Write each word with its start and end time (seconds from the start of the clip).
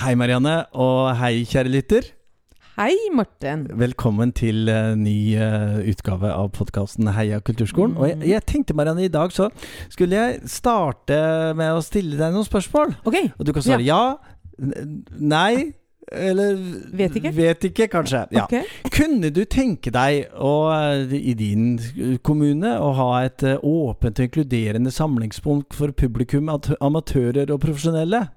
Hei, 0.00 0.14
Marianne, 0.16 0.62
og 0.80 1.10
hei, 1.18 1.42
kjære 1.44 1.68
lytter. 1.68 2.06
Hei, 2.78 2.94
Morten. 3.12 3.66
Velkommen 3.76 4.30
til 4.32 4.70
uh, 4.72 4.94
ny 4.96 5.34
uh, 5.36 5.76
utgave 5.92 6.30
av 6.32 6.48
podkasten 6.56 7.10
Heia 7.12 7.42
kulturskolen. 7.44 7.98
Og 8.00 8.08
jeg, 8.08 8.16
jeg, 8.30 8.44
tenkte, 8.48 8.76
Marianne, 8.78 9.04
i 9.04 9.12
dag 9.12 9.28
så 9.36 9.50
skulle 9.92 10.16
jeg 10.16 10.48
starte 10.48 11.20
med 11.52 11.74
å 11.74 11.84
stille 11.84 12.16
deg 12.16 12.32
noen 12.32 12.48
spørsmål. 12.48 12.96
Ok. 13.04 13.18
Og 13.36 13.44
du 13.44 13.52
kan 13.52 13.66
svare 13.68 13.84
ja, 13.84 14.00
ja 14.56 14.88
nei 15.20 15.74
eller 16.08 16.56
Vet 16.96 17.20
ikke. 17.20 17.36
Vet 17.36 17.68
ikke, 17.68 17.92
kanskje. 17.92 18.24
Ja. 18.32 18.48
Okay. 18.48 18.64
Kunne 18.96 19.28
du 19.30 19.44
tenke 19.44 19.92
deg 19.92 20.32
å, 20.32 20.56
i 21.12 21.36
din 21.36 21.76
kommune 22.24 22.72
å 22.80 22.90
ha 22.96 23.12
et 23.28 23.44
åpent 23.44 24.16
og 24.16 24.30
inkluderende 24.30 24.90
samlingspunkt 24.96 25.76
for 25.76 25.92
publikum, 25.92 26.48
amatører 26.80 27.52
og 27.52 27.60
profesjonelle? 27.68 28.30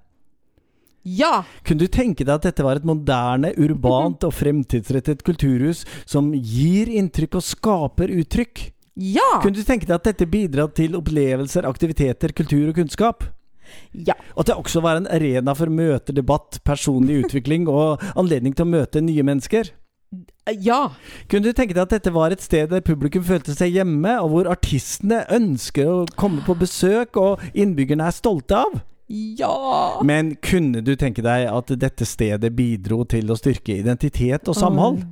Ja! 1.03 1.43
Kunne 1.67 1.84
du 1.84 1.91
tenke 1.91 2.23
deg 2.23 2.38
at 2.38 2.45
dette 2.48 2.63
var 2.63 2.80
et 2.80 2.88
moderne, 2.88 3.52
urbant 3.59 4.23
og 4.23 4.35
fremtidsrettet 4.38 5.23
kulturhus 5.27 5.84
som 6.07 6.31
gir 6.34 6.91
inntrykk 6.91 7.39
og 7.39 7.45
skaper 7.45 8.13
uttrykk? 8.21 8.70
Ja! 8.95 9.39
Kunne 9.41 9.58
du 9.58 9.67
tenke 9.67 9.88
deg 9.89 9.97
at 9.97 10.08
dette 10.08 10.30
bidrar 10.30 10.71
til 10.77 10.95
opplevelser, 10.95 11.67
aktiviteter, 11.67 12.34
kultur 12.38 12.70
og 12.71 12.77
kunnskap? 12.77 13.27
Ja. 13.91 14.16
At 14.38 14.47
det 14.47 14.55
også 14.55 14.84
var 14.84 14.99
en 14.99 15.09
arena 15.11 15.55
for 15.58 15.71
møter, 15.71 16.16
debatt, 16.16 16.59
personlig 16.67 17.23
utvikling 17.23 17.67
og 17.72 18.03
anledning 18.16 18.55
til 18.55 18.67
å 18.67 18.73
møte 18.73 19.03
nye 19.03 19.25
mennesker? 19.25 19.73
Ja. 20.61 20.94
Kunne 21.28 21.50
du 21.50 21.58
tenke 21.58 21.73
deg 21.73 21.83
at 21.88 21.95
dette 21.97 22.13
var 22.13 22.31
et 22.31 22.44
sted 22.44 22.69
der 22.72 22.85
publikum 22.85 23.25
følte 23.25 23.56
seg 23.58 23.73
hjemme, 23.73 24.16
og 24.22 24.30
hvor 24.33 24.52
artistene 24.52 25.23
ønsker 25.33 25.89
å 25.89 26.00
komme 26.19 26.45
på 26.45 26.56
besøk, 26.59 27.17
og 27.17 27.41
innbyggerne 27.52 28.08
er 28.08 28.16
stolte 28.16 28.61
av? 28.61 28.83
Ja! 29.14 30.02
Men 30.06 30.33
kunne 30.42 30.81
du 30.81 30.95
tenke 30.97 31.22
deg 31.25 31.45
at 31.52 31.73
dette 31.80 32.06
stedet 32.09 32.50
bidro 32.58 33.03
til 33.09 33.30
å 33.30 33.38
styrke 33.38 33.75
identitet 33.78 34.50
og 34.50 34.58
samhold? 34.58 35.03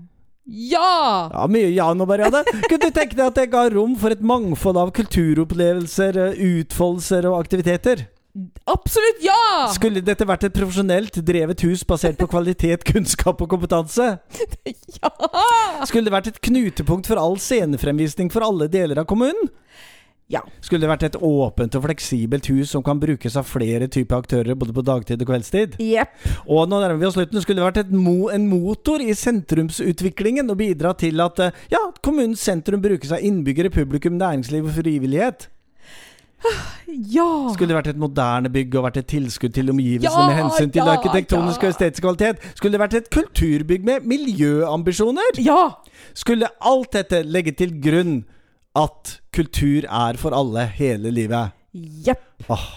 Ja! 0.52 1.30
Ja, 1.32 1.44
Mye 1.52 1.70
ja 1.70 1.92
nå, 1.94 2.08
Marianne. 2.10 2.42
Kunne 2.66 2.88
du 2.88 2.96
tenke 2.96 3.14
deg 3.14 3.28
at 3.28 3.38
det 3.38 3.52
ga 3.54 3.68
rom 3.72 3.94
for 4.00 4.14
et 4.14 4.24
mangfold 4.26 4.80
av 4.82 4.90
kulturopplevelser, 4.98 6.18
utfoldelser 6.34 7.30
og 7.30 7.38
aktiviteter? 7.44 8.08
Absolutt 8.72 9.20
ja! 9.22 9.68
Skulle 9.76 10.02
dette 10.08 10.26
vært 10.28 10.46
et 10.48 10.56
profesjonelt 10.56 11.18
drevet 11.28 11.62
hus 11.68 11.84
basert 11.88 12.18
på 12.20 12.30
kvalitet, 12.32 12.86
kunnskap 12.88 13.44
og 13.44 13.54
kompetanse? 13.54 14.16
Ja! 15.02 15.10
Skulle 15.88 16.10
det 16.10 16.14
vært 16.14 16.28
et 16.30 16.42
knutepunkt 16.44 17.08
for 17.10 17.22
all 17.22 17.38
scenefremvisning 17.42 18.28
for 18.34 18.44
alle 18.46 18.68
deler 18.72 19.00
av 19.02 19.08
kommunen? 19.10 19.50
Ja. 20.32 20.42
Skulle 20.64 20.86
det 20.86 20.92
vært 20.92 21.06
et 21.10 21.18
åpent 21.20 21.76
og 21.76 21.86
fleksibelt 21.86 22.48
hus 22.52 22.72
som 22.72 22.84
kan 22.86 23.00
brukes 23.02 23.36
av 23.40 23.48
flere 23.50 23.90
typer 23.92 24.22
aktører 24.22 24.58
både 24.58 24.76
på 24.76 24.86
dagtid 24.88 25.24
og 25.24 25.32
kveldstid? 25.32 25.78
Yep. 25.84 26.28
Og 26.48 26.70
nå 26.72 26.80
nærmer 26.80 27.00
vi 27.02 27.10
oss 27.10 27.18
slutten. 27.20 27.42
Skulle 27.44 27.62
det 27.62 27.70
vært 27.70 27.96
mo 27.96 28.30
en 28.32 28.48
motor 28.52 29.04
i 29.04 29.14
sentrumsutviklingen 29.18 30.52
og 30.52 30.62
bidra 30.62 30.94
til 31.00 31.20
at 31.24 31.42
eh, 31.44 31.64
ja, 31.74 31.84
kommunens 32.06 32.44
sentrum 32.48 32.84
brukes 32.84 33.12
av 33.12 33.24
innbyggere, 33.26 33.74
publikum, 33.74 34.16
næringsliv 34.22 34.70
og 34.70 34.78
frivillighet? 34.80 35.50
Ja! 36.92 37.24
Skulle 37.54 37.70
det 37.72 37.78
vært 37.78 37.92
et 37.94 38.02
moderne 38.02 38.50
bygg 38.52 38.74
og 38.76 38.84
vært 38.88 38.98
et 39.00 39.08
tilskudd 39.14 39.54
til 39.56 39.70
omgivelsene 39.72 40.26
ja, 40.26 40.28
med 40.28 40.40
hensyn 40.42 40.74
til 40.74 40.82
ja, 40.84 40.98
arkitektonisk 40.98 41.62
ja. 41.62 41.70
og 41.70 41.76
estetisk 41.76 42.04
kvalitet? 42.04 42.44
Skulle 42.58 42.76
det 42.76 42.82
vært 42.82 42.98
et 43.00 43.08
kulturbygg 43.14 43.86
med 43.88 44.08
miljøambisjoner? 44.12 45.40
Ja! 45.40 45.62
Skulle 46.18 46.50
alt 46.60 46.92
dette 46.98 47.22
legge 47.24 47.54
til 47.56 47.78
grunn 47.84 48.22
at 48.78 49.18
kultur 49.36 49.88
er 49.88 50.20
for 50.22 50.36
alle 50.36 50.68
hele 50.78 51.12
livet? 51.12 51.52
Jepp. 52.06 52.48
Åh. 52.52 52.70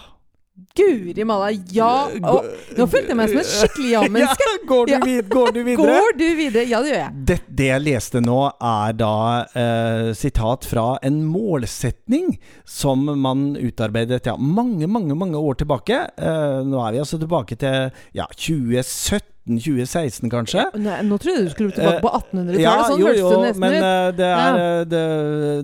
Guri 0.75 1.25
malla, 1.27 1.49
ja! 1.75 2.07
Og, 2.31 2.47
nå 2.79 2.85
følte 2.91 3.11
jeg 3.11 3.19
meg 3.19 3.31
som 3.31 3.41
et 3.41 3.49
skikkelig 3.57 3.89
ja-menneske. 3.93 4.47
Ja, 4.47 4.61
går, 4.71 4.91
Ja. 4.93 4.99
går 5.31 5.51
du 5.55 5.61
videre? 5.67 5.97
Går 5.99 6.17
du 6.19 6.25
videre? 6.39 6.65
Ja, 6.71 6.81
det 6.83 6.91
gjør 6.93 7.01
jeg. 7.01 7.25
Det, 7.31 7.37
det 7.59 7.69
jeg 7.69 7.83
leste 7.85 8.23
nå, 8.23 8.39
er 8.63 8.95
da 8.99 9.11
eh, 9.51 10.11
sitat 10.19 10.67
fra 10.71 10.87
en 11.07 11.21
målsetning 11.27 12.37
som 12.67 13.03
man 13.23 13.53
utarbeidet 13.59 14.31
ja, 14.31 14.37
mange, 14.39 14.87
mange 14.91 15.19
mange 15.19 15.39
år 15.43 15.59
tilbake. 15.63 16.01
Eh, 16.19 16.59
nå 16.67 16.83
er 16.87 16.97
vi 16.97 17.03
altså 17.03 17.19
tilbake 17.23 17.59
til 17.59 17.91
ja, 18.15 18.27
2017. 18.35 19.34
2016, 19.45 20.31
kanskje? 20.33 20.63
Nå, 20.81 20.95
nå 21.05 21.19
trodde 21.21 21.37
jeg 21.43 21.49
du 21.51 21.53
skulle 21.53 21.75
tilbake 21.77 22.01
på 22.01 22.11
1800-tallet. 22.17 22.61
Ja, 22.65 22.75
sånn 22.89 23.03
jo, 23.03 23.11
jo, 23.19 23.33
det 23.45 23.51
men 23.61 23.75
eh, 23.77 24.09
det, 24.17 24.29
er, 24.31 24.59
eh, 24.63 24.85
det, 24.89 25.03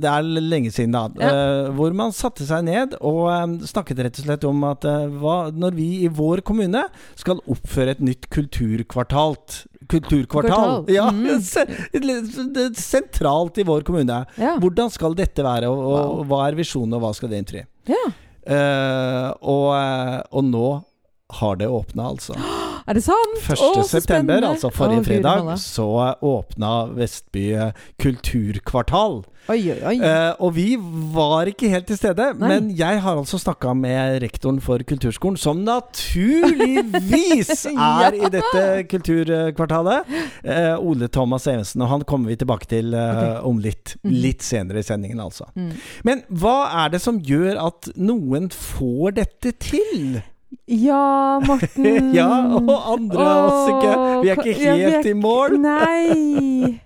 det 0.04 0.10
er 0.12 0.28
lenge 0.52 0.72
siden, 0.74 0.92
da. 0.92 1.06
Ja. 1.16 1.30
Eh, 1.32 1.70
hvor 1.78 1.96
man 1.96 2.12
satte 2.12 2.44
seg 2.44 2.66
ned 2.68 2.98
og 3.00 3.22
eh, 3.32 3.46
snakket 3.70 4.02
rett 4.04 4.20
og 4.20 4.26
slett 4.28 4.44
om 4.50 4.66
at 4.68 4.84
eh, 4.84 5.06
hva, 5.22 5.38
når 5.56 5.78
vi 5.80 5.88
i 6.04 6.10
vår 6.12 6.42
kommune 6.44 6.84
skal 7.18 7.40
oppføre 7.48 7.96
et 7.96 8.04
nytt 8.04 8.28
kulturkvartalt 8.30 9.62
Kulturkvartal. 9.90 10.84
Kvartal. 10.86 10.94
Ja, 10.94 11.08
Mm. 11.10 12.74
sentralt 12.78 13.58
i 13.58 13.64
vår 13.66 13.82
kommune. 13.82 14.20
Ja. 14.38 14.52
Hvordan 14.62 14.90
skal 14.94 15.16
dette 15.18 15.42
være, 15.42 15.66
og, 15.72 15.80
og 15.80 15.96
Wow. 16.20 16.24
hva 16.30 16.44
er 16.50 16.54
visjonen, 16.60 16.94
og 16.94 17.02
hva 17.02 17.10
skal 17.16 17.32
det 17.32 17.40
innfri? 17.42 17.64
ja. 17.90 18.04
Uh, 18.50 19.30
og, 19.44 19.66
eh, 19.76 20.14
og 20.32 20.46
nå 20.48 20.68
har 21.40 21.58
det 21.60 21.66
åpna, 21.70 22.06
altså. 22.14 22.34
Er 22.90 22.96
det 22.98 23.04
sant? 23.06 23.36
1. 23.46 23.52
Å, 23.54 23.56
så 23.56 23.82
september, 23.86 24.40
spennende. 24.40 24.48
altså 24.50 24.70
forrige 24.74 25.04
Å, 25.04 25.06
fredag, 25.06 25.50
så 25.62 25.84
åpna 26.26 26.70
Vestby 26.96 27.44
kulturkvartal. 28.02 29.20
Oi, 29.50 29.58
oi, 29.72 29.78
oi. 29.92 29.94
Eh, 30.04 30.32
og 30.42 30.52
vi 30.56 30.74
var 31.14 31.48
ikke 31.50 31.70
helt 31.70 31.86
til 31.86 31.98
stede, 31.98 32.26
Nei. 32.38 32.48
men 32.50 32.68
jeg 32.76 33.00
har 33.02 33.18
altså 33.18 33.38
snakka 33.40 33.72
med 33.78 34.18
rektoren 34.24 34.58
for 34.62 34.82
kulturskolen, 34.86 35.38
som 35.40 35.62
naturligvis 35.66 37.52
er 37.70 38.18
i 38.18 38.30
dette 38.34 38.64
kulturkvartalet. 38.90 40.10
Eh, 40.42 40.74
Ole 40.82 41.08
Thomas 41.14 41.46
Evensen, 41.50 41.86
og 41.86 41.92
han 41.94 42.04
kommer 42.10 42.34
vi 42.34 42.40
tilbake 42.42 42.68
til 42.70 42.94
eh, 42.94 43.38
om 43.46 43.62
litt. 43.62 43.96
Mhm. 44.02 44.18
Litt 44.26 44.42
senere 44.46 44.82
i 44.82 44.86
sendingen, 44.86 45.22
altså. 45.22 45.46
Mm. 45.54 45.72
Men 46.06 46.26
hva 46.42 46.58
er 46.84 46.92
det 46.96 47.02
som 47.06 47.22
gjør 47.22 47.54
at 47.68 47.90
noen 47.98 48.50
får 48.54 49.18
dette 49.22 49.54
til? 49.62 50.20
Ja, 50.70 51.38
Morten 51.46 52.10
ja, 52.18 52.26
og 52.58 52.70
andre 52.92 53.24
av 53.26 53.48
oss 53.50 53.68
ikke. 53.70 53.92
Vi 54.24 54.30
er 54.32 54.40
ikke 54.40 54.54
Ja, 54.60 54.72
er 54.74 54.94
helt 54.96 55.06
i 55.10 55.14
mål. 55.18 55.54
Nei. 55.62 56.80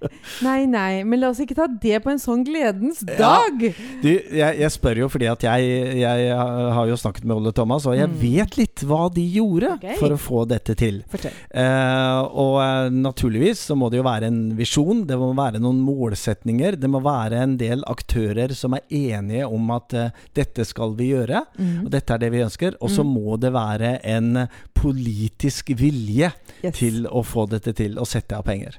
Nei, 0.45 0.65
nei. 0.69 1.03
Men 1.09 1.21
la 1.23 1.31
oss 1.33 1.41
ikke 1.41 1.57
ta 1.57 1.67
det 1.69 1.99
på 2.05 2.13
en 2.13 2.21
sånn 2.21 2.45
gledens 2.47 3.03
Ja. 3.09 3.17
dag. 3.21 3.63
Du, 4.03 4.09
jeg, 4.11 4.59
jeg 4.61 4.73
spør 4.75 5.01
jo 5.05 5.09
fordi 5.13 5.29
at 5.33 5.45
jeg, 5.47 5.71
jeg 6.01 6.37
har 6.37 6.89
jo 6.91 6.99
snakket 7.01 7.25
med 7.29 7.37
Ole 7.39 7.53
Thomas, 7.57 7.87
og 7.89 7.97
jeg 7.97 8.05
Mm. 8.15 8.19
vet 8.21 8.57
litt 8.59 8.83
hva 8.85 9.07
de 9.13 9.23
gjorde 9.39 9.71
okay. 9.79 9.97
for 9.97 10.13
å 10.13 10.19
få 10.21 10.43
dette 10.51 10.75
til. 10.77 11.01
Eh, 11.15 12.21
og 12.37 12.59
eh, 12.61 12.91
naturligvis 12.93 13.63
så 13.71 13.77
må 13.79 13.89
det 13.91 13.99
jo 14.03 14.05
være 14.07 14.29
en 14.29 14.41
visjon, 14.59 15.05
det 15.09 15.17
må 15.21 15.31
være 15.37 15.61
noen 15.63 15.81
målsetninger. 15.85 16.77
Det 16.81 16.91
må 16.93 17.01
være 17.05 17.41
en 17.47 17.57
del 17.61 17.85
aktører 17.91 18.53
som 18.57 18.77
er 18.77 18.85
enige 18.93 19.49
om 19.49 19.71
at 19.75 19.95
uh, 19.97 20.09
dette 20.37 20.65
skal 20.69 20.93
vi 20.99 21.11
gjøre, 21.15 21.45
Mm. 21.55 21.85
og 21.87 21.91
dette 21.95 22.15
er 22.15 22.19
det 22.19 22.31
vi 22.35 22.43
ønsker. 22.45 22.77
Og 22.83 22.91
så 22.91 23.03
Mm. 23.05 23.13
må 23.15 23.37
det 23.41 23.53
være 23.55 23.97
en 24.17 24.47
politisk 24.75 25.71
vilje 25.79 26.33
Yes. 26.65 26.75
til 26.79 27.05
å 27.07 27.21
få 27.27 27.47
dette 27.51 27.75
til, 27.77 27.99
og 28.01 28.07
sette 28.09 28.37
av 28.37 28.45
penger. 28.47 28.79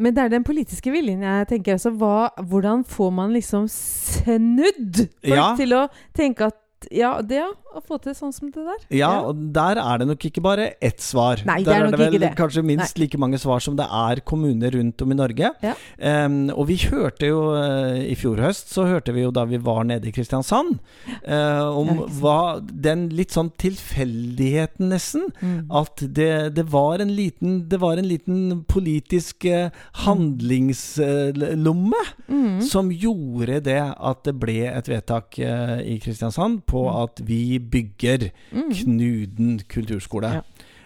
Men 0.00 0.14
det 0.16 0.22
er 0.24 0.30
den 0.32 0.44
politiske 0.46 0.88
viljen 0.94 1.20
jeg 1.26 1.48
tenker. 1.50 1.74
Altså, 1.76 1.90
hva, 2.00 2.30
hvordan 2.40 2.84
får 2.88 3.10
man 3.12 3.34
liksom 3.36 3.66
snudd 3.68 5.02
folk 5.20 5.36
Ja. 5.36 5.50
til 5.58 5.74
å 5.76 5.82
tenke 6.16 6.46
at 6.48 6.56
ja, 6.90 7.20
det 7.22 7.38
ja, 7.42 7.50
å 7.72 7.80
få 7.84 7.98
til 8.02 8.14
sånn 8.16 8.32
som 8.34 8.50
det 8.52 8.62
der. 8.66 8.80
Ja, 8.94 9.10
og 9.28 9.38
der 9.54 9.78
er 9.80 10.00
det 10.02 10.08
nok 10.10 10.24
ikke 10.28 10.42
bare 10.44 10.72
ett 10.82 11.00
svar. 11.04 11.40
Nei, 11.48 11.60
det 11.62 11.70
der 11.70 11.78
er 11.78 11.86
er 11.86 11.94
det 11.94 12.00
vel 12.00 12.16
ikke 12.16 12.24
det. 12.24 12.32
kanskje 12.38 12.64
minst 12.66 12.98
like 13.00 13.18
mange 13.20 13.40
svar 13.40 13.62
som 13.64 13.76
det 13.78 13.86
er 13.86 14.22
kommuner 14.28 14.74
rundt 14.76 15.02
om 15.04 15.14
i 15.14 15.18
Norge. 15.18 15.52
Ja. 15.64 15.74
Um, 15.98 16.50
og 16.52 16.66
vi 16.68 16.78
hørte 16.84 17.30
jo 17.30 17.40
uh, 17.54 17.96
i 18.02 18.16
fjor 18.18 18.42
høst, 18.44 18.72
så 18.74 18.86
hørte 18.88 19.14
vi 19.16 19.24
jo 19.24 19.32
da 19.34 19.44
vi 19.48 19.60
var 19.62 19.84
nede 19.88 20.08
i 20.10 20.14
Kristiansand, 20.14 20.78
uh, 21.26 21.68
om 21.70 21.92
Ja, 21.92 22.08
hva 22.22 22.38
den 22.60 23.08
litt 23.12 23.34
sånn 23.34 23.52
tilfeldigheten 23.60 24.92
nesten. 24.92 25.28
Mm. 25.40 25.70
At 25.82 26.02
det, 26.02 26.54
det, 26.56 26.66
var 26.72 27.02
en 27.04 27.12
liten, 27.16 27.68
det 27.72 27.80
var 27.82 28.00
en 28.00 28.08
liten 28.08 28.62
politisk 28.70 29.46
uh, 29.48 29.70
handlingslomme 30.06 32.04
Mm. 32.32 32.62
som 32.64 32.88
gjorde 32.90 33.58
det 33.66 33.80
at 33.82 34.22
det 34.24 34.32
ble 34.40 34.64
et 34.70 34.88
vedtak 34.88 35.36
i 35.38 35.98
Kristiansand 36.02 36.62
på 36.72 36.82
Mm. 36.88 37.02
at 37.04 37.22
vi 37.28 37.58
bygger 37.58 38.28
Mm. 38.52 38.72
Knuden 38.74 39.60
kulturskole. 39.68 40.28
Ja. 40.28 40.40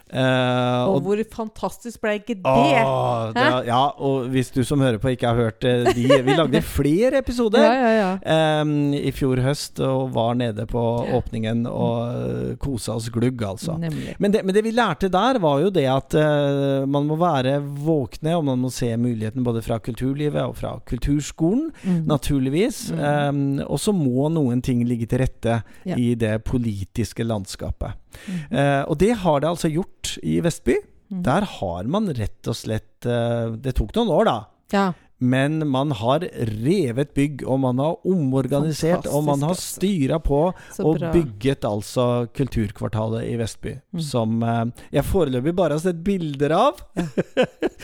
Eh, 0.06 0.82
Og 0.86 1.00
hvor 1.02 1.18
fantastisk 1.34 1.98
ble 2.04 2.12
ikke 2.20 2.36
det? 2.38 2.44
Åh, 2.46 3.32
det 3.34 3.46
ja, 3.66 3.80
og 3.98 4.28
hvis 4.30 4.52
du 4.54 4.60
som 4.62 4.78
hører 4.84 5.00
på 5.02 5.10
ikke 5.10 5.26
har 5.32 5.40
hørt 5.48 5.64
eh, 5.66 5.88
de 5.96 6.04
Vi 6.22 6.36
lagde 6.38 6.60
flere 6.76 7.18
episoder 7.24 7.64
Ja, 7.64 7.72
ja, 7.74 7.90
ja. 7.96 8.60
em, 8.62 8.92
i 8.94 9.10
fjor 9.10 9.40
høst 9.42 9.80
og 9.82 10.12
var 10.14 10.36
nede 10.38 10.62
på 10.70 10.82
åpningen 11.18 11.64
og 11.66 11.98
uh, 12.06 12.54
kosa 12.62 12.94
oss 12.94 13.08
glugg, 13.10 13.42
altså. 13.42 13.74
Men 13.82 14.30
det, 14.30 14.44
men 14.46 14.54
det 14.54 14.62
vi 14.68 14.70
lærte 14.76 15.10
der, 15.10 15.40
var 15.42 15.64
jo 15.64 15.72
det 15.74 15.86
at 15.90 16.14
uh, 16.14 16.86
man 16.86 17.08
må 17.10 17.18
være 17.18 17.56
våkne, 17.64 18.36
og 18.38 18.46
man 18.46 18.62
må 18.62 18.70
se 18.70 18.92
muligheten 18.96 19.42
både 19.46 19.62
fra 19.66 19.80
kulturlivet 19.82 20.38
og 20.44 20.54
fra 20.62 20.76
kulturskolen, 20.86 21.72
Mm. 21.86 22.02
naturligvis. 22.08 22.90
Mm. 22.94 23.00
Em, 23.06 23.42
og 23.66 23.78
så 23.82 23.92
må 23.94 24.28
noen 24.32 24.62
ting 24.64 24.80
ligge 24.86 25.06
til 25.10 25.20
rette 25.24 25.58
i 25.96 26.14
det 26.18 26.38
politiske 26.46 27.24
landskapet. 27.26 27.94
Mhm. 28.26 28.58
Eh, 28.58 28.82
og 28.88 28.98
det 28.98 29.12
har 29.22 29.40
det 29.40 29.48
altså 29.48 29.70
gjort 29.72 30.16
i 30.22 30.40
Vestby. 30.40 30.76
Mhm. 31.10 31.22
Der 31.22 31.46
har 31.58 31.84
man 31.84 32.08
rett 32.16 32.48
og 32.50 32.56
slett 32.58 33.06
eh, 33.06 33.52
Det 33.62 33.76
tok 33.78 33.94
noen 33.94 34.08
år, 34.10 34.24
da. 34.24 34.38
Ja. 34.72 34.86
Men 35.18 35.68
man 35.68 35.92
har 35.96 36.26
revet 36.62 37.14
bygg, 37.14 37.44
og 37.48 37.60
man 37.60 37.78
har 37.80 37.96
omorganisert, 38.06 39.06
og 39.08 39.24
man 39.24 39.40
har 39.46 39.54
Fantastisk, 39.54 39.76
altså. 39.76 39.80
styra 39.80 40.18
på 40.20 40.40
og 40.84 41.04
bygget 41.14 41.64
altså 41.64 42.26
Kulturkvartalet 42.36 43.24
i 43.30 43.36
Vestby. 43.40 43.76
Mm. 43.96 44.02
Som 44.04 44.42
eh, 44.42 44.64
jeg 44.98 45.06
foreløpig 45.08 45.54
bare 45.56 45.78
har 45.78 45.84
sett 45.84 46.02
bilder 46.04 46.56
av. 46.56 46.82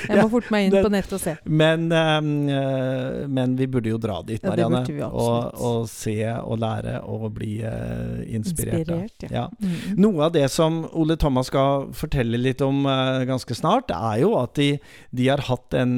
Jeg 0.02 0.18
må 0.18 0.26
forte 0.32 0.50
meg 0.50 0.66
inn 0.66 0.74
på 0.74 0.90
nettet 0.90 1.12
og 1.14 1.20
se. 1.22 1.36
Men, 1.46 1.84
eh, 1.94 3.28
men 3.30 3.52
vi 3.56 3.68
burde 3.70 3.92
jo 3.92 4.00
dra 4.02 4.18
dit, 4.26 4.42
Marianne. 4.42 4.82
Ja, 4.98 5.08
og, 5.08 5.60
og 5.62 5.84
se 5.90 6.16
og 6.32 6.58
lære 6.60 6.98
og 7.06 7.28
bli 7.36 7.52
eh, 7.62 8.24
inspirert. 8.34 8.82
Inspirert, 8.82 9.28
ja. 9.28 9.44
Ja. 9.44 9.46
Mm. 9.62 10.00
Noe 10.02 10.26
av 10.26 10.34
det 10.34 10.48
som 10.52 10.82
Ole 10.98 11.16
Thomas 11.20 11.52
skal 11.52 11.88
fortelle 11.96 12.40
litt 12.40 12.64
om 12.64 12.82
ganske 13.28 13.54
snart, 13.56 13.92
er 13.94 14.24
jo 14.24 14.34
at 14.40 14.56
de, 14.58 14.72
de 15.14 15.28
har 15.30 15.44
hatt 15.46 15.76
en 15.78 15.94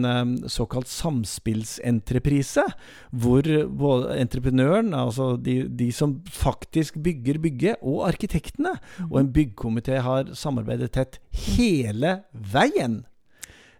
såkalt 0.50 0.84
såkalt 0.84 0.88
samspillsentreprise. 1.24 2.62
Hvor 3.10 3.42
både 3.68 4.18
entreprenøren, 4.20 4.94
altså 4.94 5.36
de, 5.36 5.68
de 5.68 5.90
som 5.92 6.20
faktisk 6.28 6.98
bygger 7.02 7.40
bygget, 7.42 7.76
og 7.82 8.08
arkitektene, 8.08 8.76
og 9.10 9.20
en 9.20 9.32
byggkomité 9.32 10.00
har 10.00 10.34
samarbeidet 10.34 10.92
tett 10.92 11.20
hele 11.32 12.22
veien. 12.32 13.04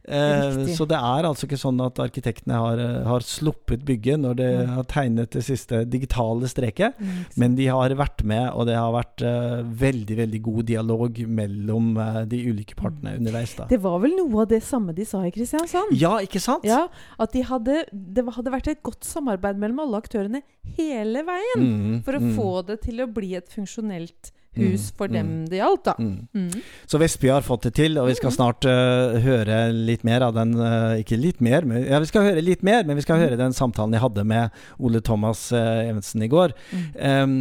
Eh, 0.07 0.67
så 0.77 0.85
det 0.87 0.99
er 0.99 1.25
altså 1.25 1.47
ikke 1.49 1.57
sånn 1.61 1.79
at 1.85 1.97
arkitektene 2.03 2.59
har, 2.61 2.79
eh, 2.79 3.05
har 3.09 3.21
sluppet 3.25 3.85
bygget 3.89 4.21
når 4.21 4.35
de 4.37 4.49
Mm. 4.55 4.69
har 4.75 4.85
tegnet 4.85 5.31
det 5.31 5.43
siste 5.45 5.85
digitale 5.89 6.47
streket. 6.47 6.95
Mm. 7.01 7.25
Men 7.37 7.55
de 7.57 7.67
har 7.67 7.89
vært 7.97 8.23
med, 8.25 8.51
og 8.53 8.67
det 8.67 8.77
har 8.77 8.93
vært 8.93 9.23
eh, 9.23 9.63
veldig 9.65 10.17
veldig 10.19 10.43
god 10.43 10.65
dialog 10.67 11.19
mellom 11.29 11.97
eh, 11.97 12.25
de 12.27 12.43
ulike 12.51 12.75
partene 12.77 13.17
underveis. 13.17 13.55
da 13.57 13.65
Det 13.67 13.81
var 13.81 13.99
vel 14.01 14.11
noe 14.17 14.43
av 14.43 14.49
det 14.49 14.63
samme 14.63 14.95
de 14.95 15.05
sa 15.05 15.23
i 15.25 15.31
Kristiansand? 15.31 15.93
Ja, 15.97 16.19
ikke 16.21 16.41
sant? 16.41 16.65
Ja, 16.65 16.89
at 17.19 17.33
de 17.33 17.43
hadde, 17.43 17.85
det 17.93 18.25
hadde 18.29 18.51
vært 18.53 18.69
et 18.69 18.83
godt 18.83 19.05
samarbeid 19.05 19.57
mellom 19.59 19.81
alle 19.81 20.03
aktørene 20.03 20.43
hele 20.77 21.25
veien. 21.25 21.59
Mm, 21.65 22.05
For 22.05 22.13
å 22.13 22.21
mm, 22.21 22.35
få 22.37 22.67
det 22.67 22.81
til 22.83 23.01
å 23.01 23.13
bli 23.13 23.35
et 23.37 23.49
funksjonelt 23.49 24.33
hus 24.57 24.85
Mm, 24.85 24.97
for 24.99 25.11
dem 25.11 25.27
mm. 25.27 25.45
det 25.51 25.59
gjaldt, 25.59 25.85
da. 25.85 25.95
mm. 25.99 26.29
Mm. 26.35 26.63
Så 26.87 26.99
Vestby 27.01 27.31
har 27.33 27.45
fått 27.47 27.67
det 27.69 27.75
til, 27.79 27.99
og 27.99 28.09
vi 28.09 28.17
skal 28.19 28.35
snart 28.35 28.67
uh, 28.69 29.17
høre 29.25 29.59
litt 29.75 30.05
mer 30.07 30.27
av 30.27 30.35
den 30.37 30.55
uh, 30.59 30.95
Ikke 31.01 31.19
litt 31.19 31.41
mer, 31.45 31.67
men 31.69 31.85
ja, 31.85 32.01
vi 32.03 32.11
skal 32.11 32.29
høre 32.29 32.45
litt 32.45 32.63
mer, 32.67 32.85
men 32.87 32.99
vi 32.99 33.05
skal 33.07 33.23
høre 33.23 33.41
den 33.41 33.57
samtalen 33.57 33.97
jeg 33.97 34.05
hadde 34.05 34.27
med 34.29 34.65
Ole 34.79 35.03
Thomas 35.05 35.49
uh, 35.55 35.83
Evensen 35.85 36.23
i 36.25 36.31
går. 36.31 36.55
Mm. 36.71 36.87
Em, 37.11 37.35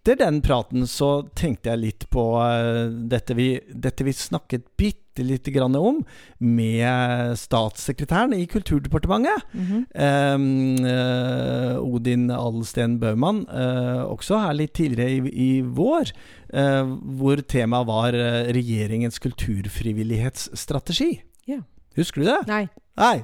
etter 0.00 0.16
den 0.16 0.40
praten 0.40 0.86
så 0.88 1.28
tenkte 1.36 1.68
jeg 1.70 1.78
litt 1.80 2.10
på 2.12 2.40
eh, 2.40 2.88
dette, 2.88 3.34
vi, 3.36 3.60
dette 3.68 4.04
vi 4.06 4.12
snakket 4.16 4.62
bitte 4.80 5.20
lite 5.20 5.50
grann 5.52 5.76
om 5.76 5.98
med 6.40 7.36
statssekretæren 7.36 8.32
i 8.32 8.46
Kulturdepartementet. 8.48 9.44
Mhm. 9.52 9.84
Em, 9.92 10.76
eh, 10.88 11.76
Odin 11.76 12.30
Adelsten 12.32 12.96
Baumann, 13.02 13.44
eh, 13.48 14.04
også 14.08 14.38
her 14.40 14.54
litt 14.56 14.72
tidligere 14.74 15.10
i, 15.10 15.20
i 15.28 15.60
vår, 15.60 16.12
eh, 16.54 16.84
hvor 17.20 17.36
temaet 17.44 17.86
var 17.86 18.14
eh, 18.16 18.48
regjeringens 18.56 19.18
kulturfrivillighetsstrategi. 19.20 21.20
Yeah. 21.46 21.62
Husker 21.98 22.22
du 22.22 22.26
det? 22.30 22.46
Nei. 22.48 22.68
Nei. 23.00 23.16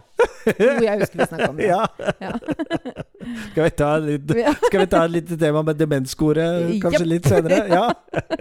Jo, 0.46 0.70
jeg 0.80 1.00
husker 1.02 1.20
vi 1.20 1.28
snakka 1.28 1.50
om 1.50 1.60
det. 1.60 1.68
Ja. 1.72 1.82
Ja. 2.22 2.32
Skal 3.50 3.64
vi 3.64 3.70
ta 3.74 3.88
litt 3.98 4.30
skal 4.30 4.82
vi 4.82 4.86
ta 4.90 5.00
et 5.06 5.12
lite 5.16 5.36
tema 5.40 5.62
med 5.66 5.78
demenskoret 5.80 6.68
kanskje 6.82 7.02
yep. 7.02 7.10
litt 7.10 7.26
senere? 7.26 7.58
Ja. 7.72 7.88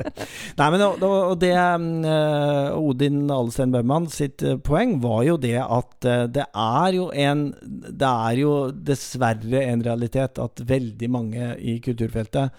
Nei, 0.60 0.68
men 0.76 0.84
og, 0.86 1.02
og 1.02 1.34
det 1.42 1.54
eh, 1.56 2.78
Odin 2.78 3.24
Alestein 3.34 3.74
Bøhmann 3.74 4.06
sitt 4.14 4.46
eh, 4.46 4.60
poeng 4.62 5.00
var 5.04 5.24
jo 5.26 5.40
det 5.42 5.58
at 5.64 6.10
eh, 6.10 6.26
det 6.38 6.46
er 6.52 7.00
jo 7.00 7.08
en 7.10 7.48
Det 7.66 8.12
er 8.30 8.42
jo 8.44 8.54
dessverre 8.92 9.66
en 9.66 9.84
realitet 9.86 10.42
at 10.44 10.66
veldig 10.70 11.12
mange 11.12 11.54
i 11.58 11.80
kulturfeltet 11.84 12.54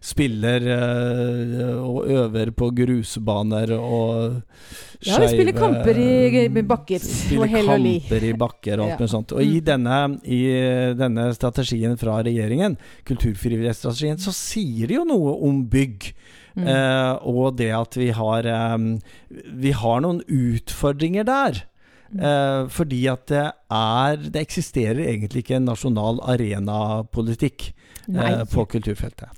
spiller 0.00 0.64
eh, 0.64 1.74
og 1.84 2.06
øver 2.08 2.50
på 2.56 2.70
grusbaner 2.74 3.72
og 3.76 4.40
Ja, 5.04 5.18
vi 5.20 5.28
spiller 5.28 5.52
kamper 5.56 5.96
i- 5.96 6.44
i 6.46 6.62
bakker 6.62 7.00
og 7.38 7.46
hell 7.48 7.68
og 7.70 7.80
li. 7.80 8.00
kamper 8.00 8.24
i 8.28 8.32
bakker 8.32 8.80
og 8.80 8.84
alt 8.86 8.90
Ja. 8.90 8.96
mulig 9.00 9.10
sånt. 9.10 9.32
Og 9.32 9.40
i 9.42 9.60
Mm. 9.60 9.64
denne, 9.64 10.20
i 10.24 10.94
denne 10.96 11.34
strategien 11.34 11.96
fra 11.98 12.22
regjeringen, 12.22 12.76
kulturfrivillighetsstrategien, 13.06 14.18
så 14.18 14.32
sier 14.32 14.86
det 14.88 14.96
jo 14.96 15.04
noe 15.04 15.36
om 15.42 15.64
bygg. 15.66 16.12
Mm. 16.56 16.66
Eh, 16.66 17.18
og 17.22 17.56
det 17.56 17.70
at 17.70 17.94
vi 17.94 18.10
har 18.10 18.44
eh, 18.44 18.98
Vi 19.54 19.70
har 19.70 20.00
noen 20.00 20.20
utfordringer 20.26 21.24
der. 21.24 21.62
Mm. 22.12 22.20
Eh, 22.20 22.66
fordi 22.68 23.06
at 23.06 23.26
det 23.28 23.52
er 23.70 24.16
Det 24.16 24.40
eksisterer 24.48 24.98
egentlig 25.06 25.44
ikke 25.44 25.56
en 25.56 25.66
nasjonal 25.66 26.18
arenapolitikk 26.26 27.72
eh, 28.12 28.44
på 28.50 28.66
kulturfeltet. 28.66 29.28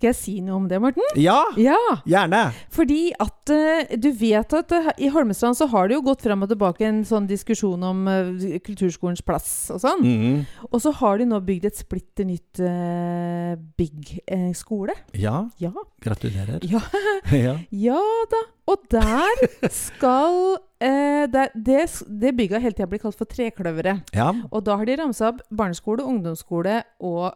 Skal 0.00 0.14
jeg 0.14 0.16
si 0.16 0.32
noe 0.40 0.56
om 0.56 0.64
det, 0.64 0.78
Morten? 0.80 1.04
Ja, 1.20 1.42
Ja! 1.60 1.76
gjerne! 2.08 2.38
Fordi 2.72 3.10
at 3.20 3.50
uh, 3.52 3.90
du 4.00 4.06
vet 4.16 4.54
at 4.56 4.72
uh, 4.72 4.86
i 4.96 5.10
Holmestrand 5.12 5.58
så 5.58 5.66
har 5.68 5.90
det 5.90 5.98
jo 5.98 6.04
gått 6.06 6.22
fram 6.24 6.40
og 6.46 6.48
tilbake 6.48 6.86
en 6.88 7.02
sånn 7.04 7.26
diskusjon 7.28 7.84
om 7.84 8.08
uh, 8.08 8.54
kulturskolens 8.64 9.20
plass 9.20 9.50
og 9.74 9.82
sånn. 9.82 10.00
Mm. 10.00 10.38
Og 10.70 10.78
så 10.80 10.94
har 11.02 11.20
de 11.20 11.26
nå 11.28 11.42
bygd 11.44 11.68
et 11.68 11.82
splitter 11.82 12.24
nytt 12.30 12.62
eh, 12.64 14.48
skole. 14.56 14.96
Ja, 15.12 15.50
Ja. 15.60 15.74
gratulerer. 16.00 16.64
Ja. 16.64 16.80
ja. 17.44 17.58
ja 17.68 18.00
da. 18.32 18.42
Og 18.72 18.88
der 18.96 19.44
skal 19.68 20.56
eh, 20.80 21.28
der, 21.28 21.52
det, 21.52 21.84
det 22.08 22.32
bygget 22.40 22.56
har 22.56 22.64
hele 22.70 22.78
tida 22.78 22.88
blitt 22.88 23.04
kalt 23.04 23.20
for 23.20 23.28
Trekløveret. 23.28 24.08
ja. 24.16 24.32
Og 24.48 24.64
da 24.64 24.80
har 24.80 24.88
de 24.88 24.96
ramsa 24.96 25.28
opp 25.34 25.44
barneskole, 25.52 26.08
ungdomsskole 26.08 26.80
og 27.04 27.34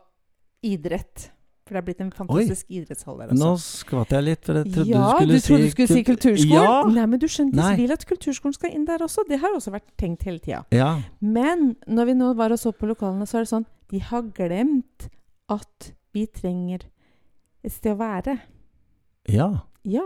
idrett. 0.64 1.28
For 1.64 1.72
det 1.72 1.80
er 1.80 1.84
blitt 1.86 2.00
en 2.04 2.10
fantastisk 2.12 2.66
idrettshall 2.68 3.20
der 3.22 3.30
også. 3.32 3.40
Nå 3.40 3.50
skvatt 3.62 4.10
jeg 4.12 4.24
litt, 4.26 4.42
for 4.44 4.58
jeg 4.60 4.72
trodde 4.74 4.90
ja, 4.90 5.04
du 5.04 5.14
skulle 5.14 5.38
du 5.38 5.44
trodde 5.46 5.64
du 5.64 5.70
skulle 5.72 5.94
si 5.96 6.02
kulturskolen? 6.04 6.66
Ja. 6.68 6.74
Nei, 6.92 7.06
men 7.08 7.22
du 7.22 7.24
skjønte 7.32 7.56
Nei. 7.56 7.70
vil 7.78 7.94
at 7.94 8.04
kulturskolen 8.10 8.56
skal 8.56 8.74
inn 8.76 8.84
der 8.88 9.04
også. 9.06 9.24
Det 9.30 9.38
har 9.40 9.56
også 9.56 9.72
vært 9.72 9.86
tenkt 10.00 10.26
hele 10.28 10.42
tida. 10.44 10.60
Ja. 10.76 10.90
Men 11.24 11.70
når 11.88 12.10
vi 12.10 12.16
nå 12.20 12.34
var 12.36 12.52
og 12.52 12.60
så 12.60 12.74
på 12.76 12.90
lokalene, 12.90 13.24
så 13.30 13.40
er 13.40 13.46
det 13.46 13.52
sånn 13.54 13.64
De 13.94 14.02
har 14.10 14.26
glemt 14.36 15.08
at 15.52 15.92
vi 16.12 16.26
trenger 16.28 16.84
et 17.64 17.72
sted 17.72 17.94
å 17.94 18.00
være. 18.02 18.36
Ja. 19.32 19.48
Ja. 19.88 20.04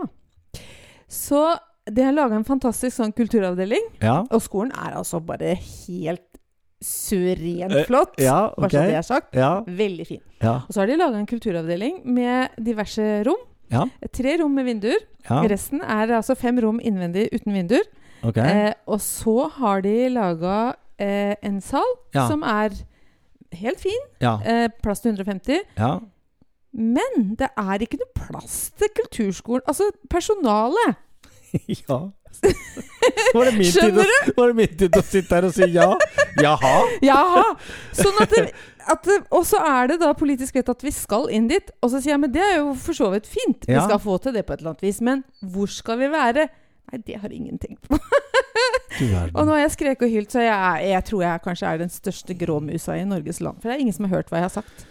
Så 1.11 1.43
de 1.89 2.05
har 2.05 2.15
laga 2.15 2.37
en 2.37 2.47
fantastisk 2.47 2.95
sånn 2.95 3.11
kulturavdeling. 3.17 3.91
Ja. 3.99 4.21
Og 4.31 4.43
skolen 4.45 4.71
er 4.77 4.95
altså 4.99 5.19
bare 5.19 5.57
helt 5.59 6.28
suverent 6.83 7.85
flott, 7.87 8.13
uh, 8.19 8.23
Ja, 8.23 8.39
Bare 8.55 8.71
så 8.71 8.83
det 8.87 8.95
er 8.95 9.05
sagt. 9.05 9.35
Ja. 9.35 9.51
Veldig 9.67 10.07
fin. 10.07 10.21
Ja. 10.41 10.61
Og 10.67 10.73
så 10.73 10.81
har 10.83 10.87
de 10.87 10.97
laga 10.99 11.19
en 11.19 11.27
kulturavdeling 11.29 12.01
med 12.07 12.55
diverse 12.63 13.23
rom. 13.27 13.41
Ja. 13.69 13.85
Tre 14.15 14.37
rom 14.41 14.55
med 14.57 14.65
vinduer. 14.69 15.01
Resten 15.29 15.81
er 15.83 16.15
altså 16.17 16.35
fem 16.39 16.57
rom 16.63 16.79
innvendig 16.81 17.27
uten 17.35 17.53
vinduer. 17.53 17.85
Okay. 18.25 18.67
Eh, 18.67 18.73
og 18.89 18.99
så 19.03 19.47
har 19.59 19.83
de 19.85 19.95
laga 20.11 20.55
eh, 20.99 21.35
en 21.45 21.59
sal 21.63 21.85
som 22.15 22.43
er 22.43 22.73
helt 23.59 23.81
fin. 23.81 24.07
Eh, 24.21 24.67
plass 24.83 25.03
til 25.05 25.13
150. 25.15 25.61
Ja. 25.77 25.99
Men 26.73 27.35
det 27.39 27.49
er 27.57 27.85
ikke 27.85 27.99
noe 28.01 28.11
plass 28.17 28.69
til 28.77 28.91
kulturskolen. 28.99 29.63
Altså, 29.67 29.89
personalet 30.09 30.99
ja. 31.79 31.99
Var 33.33 33.45
det, 33.45 33.53
min 33.57 33.71
tid 33.71 33.97
å, 33.99 34.03
var 34.37 34.51
det 34.51 34.55
min 34.57 34.73
tid 34.79 34.95
å 34.97 35.01
sitte 35.05 35.35
her 35.37 35.45
og 35.47 35.53
si 35.55 35.65
ja? 35.73 35.87
Jaha? 36.39 36.73
Jaha! 37.03 37.43
Sånn 37.95 38.17
at, 38.23 38.31
det, 38.31 38.43
at 38.89 39.03
det, 39.07 39.17
Og 39.35 39.43
så 39.47 39.59
er 39.65 39.91
det 39.91 39.97
da 40.01 40.11
politisk 40.17 40.55
vedtatt 40.59 40.79
at 40.79 40.85
vi 40.87 40.93
skal 40.95 41.27
inn 41.35 41.47
dit. 41.51 41.71
Og 41.83 41.91
så 41.93 41.99
sier 42.01 42.13
jeg 42.15 42.21
men 42.23 42.31
det 42.33 42.43
er 42.45 42.57
jo 42.61 42.73
for 42.79 42.97
så 42.97 43.09
vidt 43.13 43.27
fint. 43.29 43.67
Vi 43.67 43.75
skal 43.75 43.99
få 44.03 44.17
til 44.23 44.35
det 44.37 44.45
på 44.47 44.55
et 44.55 44.61
eller 44.63 44.73
annet 44.75 44.85
vis. 44.87 45.01
Men 45.05 45.23
hvor 45.53 45.71
skal 45.71 45.99
vi 46.01 46.09
være? 46.13 46.47
Nei, 46.89 47.01
det 47.05 47.19
har 47.21 47.33
ingen 47.35 47.59
tenkt 47.61 47.85
på. 47.89 47.99
Og 49.37 49.43
nå 49.45 49.53
har 49.53 49.61
jeg 49.61 49.73
skreket 49.77 50.05
og 50.07 50.11
hylt, 50.11 50.31
så 50.33 50.41
jeg, 50.43 50.53
er, 50.55 50.79
jeg 50.89 51.05
tror 51.07 51.21
jeg 51.23 51.41
kanskje 51.45 51.69
er 51.69 51.81
den 51.83 51.91
største 51.93 52.35
gråmusa 52.39 52.95
i 52.99 53.05
Norges 53.07 53.39
land. 53.45 53.59
For 53.61 53.69
det 53.69 53.77
er 53.77 53.83
ingen 53.85 53.95
som 53.95 54.07
har 54.07 54.17
hørt 54.19 54.31
hva 54.31 54.41
jeg 54.41 54.47
har 54.49 54.55
sagt. 54.59 54.85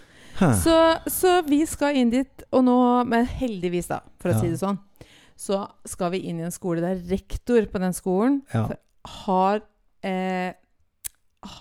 Så, 0.62 0.74
så 1.10 1.32
vi 1.48 1.58
skal 1.66 1.96
inn 1.98 2.12
dit, 2.14 2.44
og 2.54 2.62
nå 2.62 2.76
Men 3.10 3.24
heldigvis, 3.26 3.88
da, 3.90 3.98
for 4.22 4.30
å 4.30 4.36
Ja. 4.36 4.40
si 4.44 4.52
det 4.54 4.60
sånn, 4.60 4.78
så 5.38 5.62
skal 5.86 6.10
vi 6.16 6.24
inn 6.26 6.40
i 6.42 6.46
en 6.48 6.54
skole 6.54 6.82
der 6.82 6.98
rektor 7.12 7.68
på 7.70 7.78
den 7.84 7.94
skolen 7.94 8.40
Ja. 8.54 8.66
har 9.22 9.60
eh, 10.02 10.52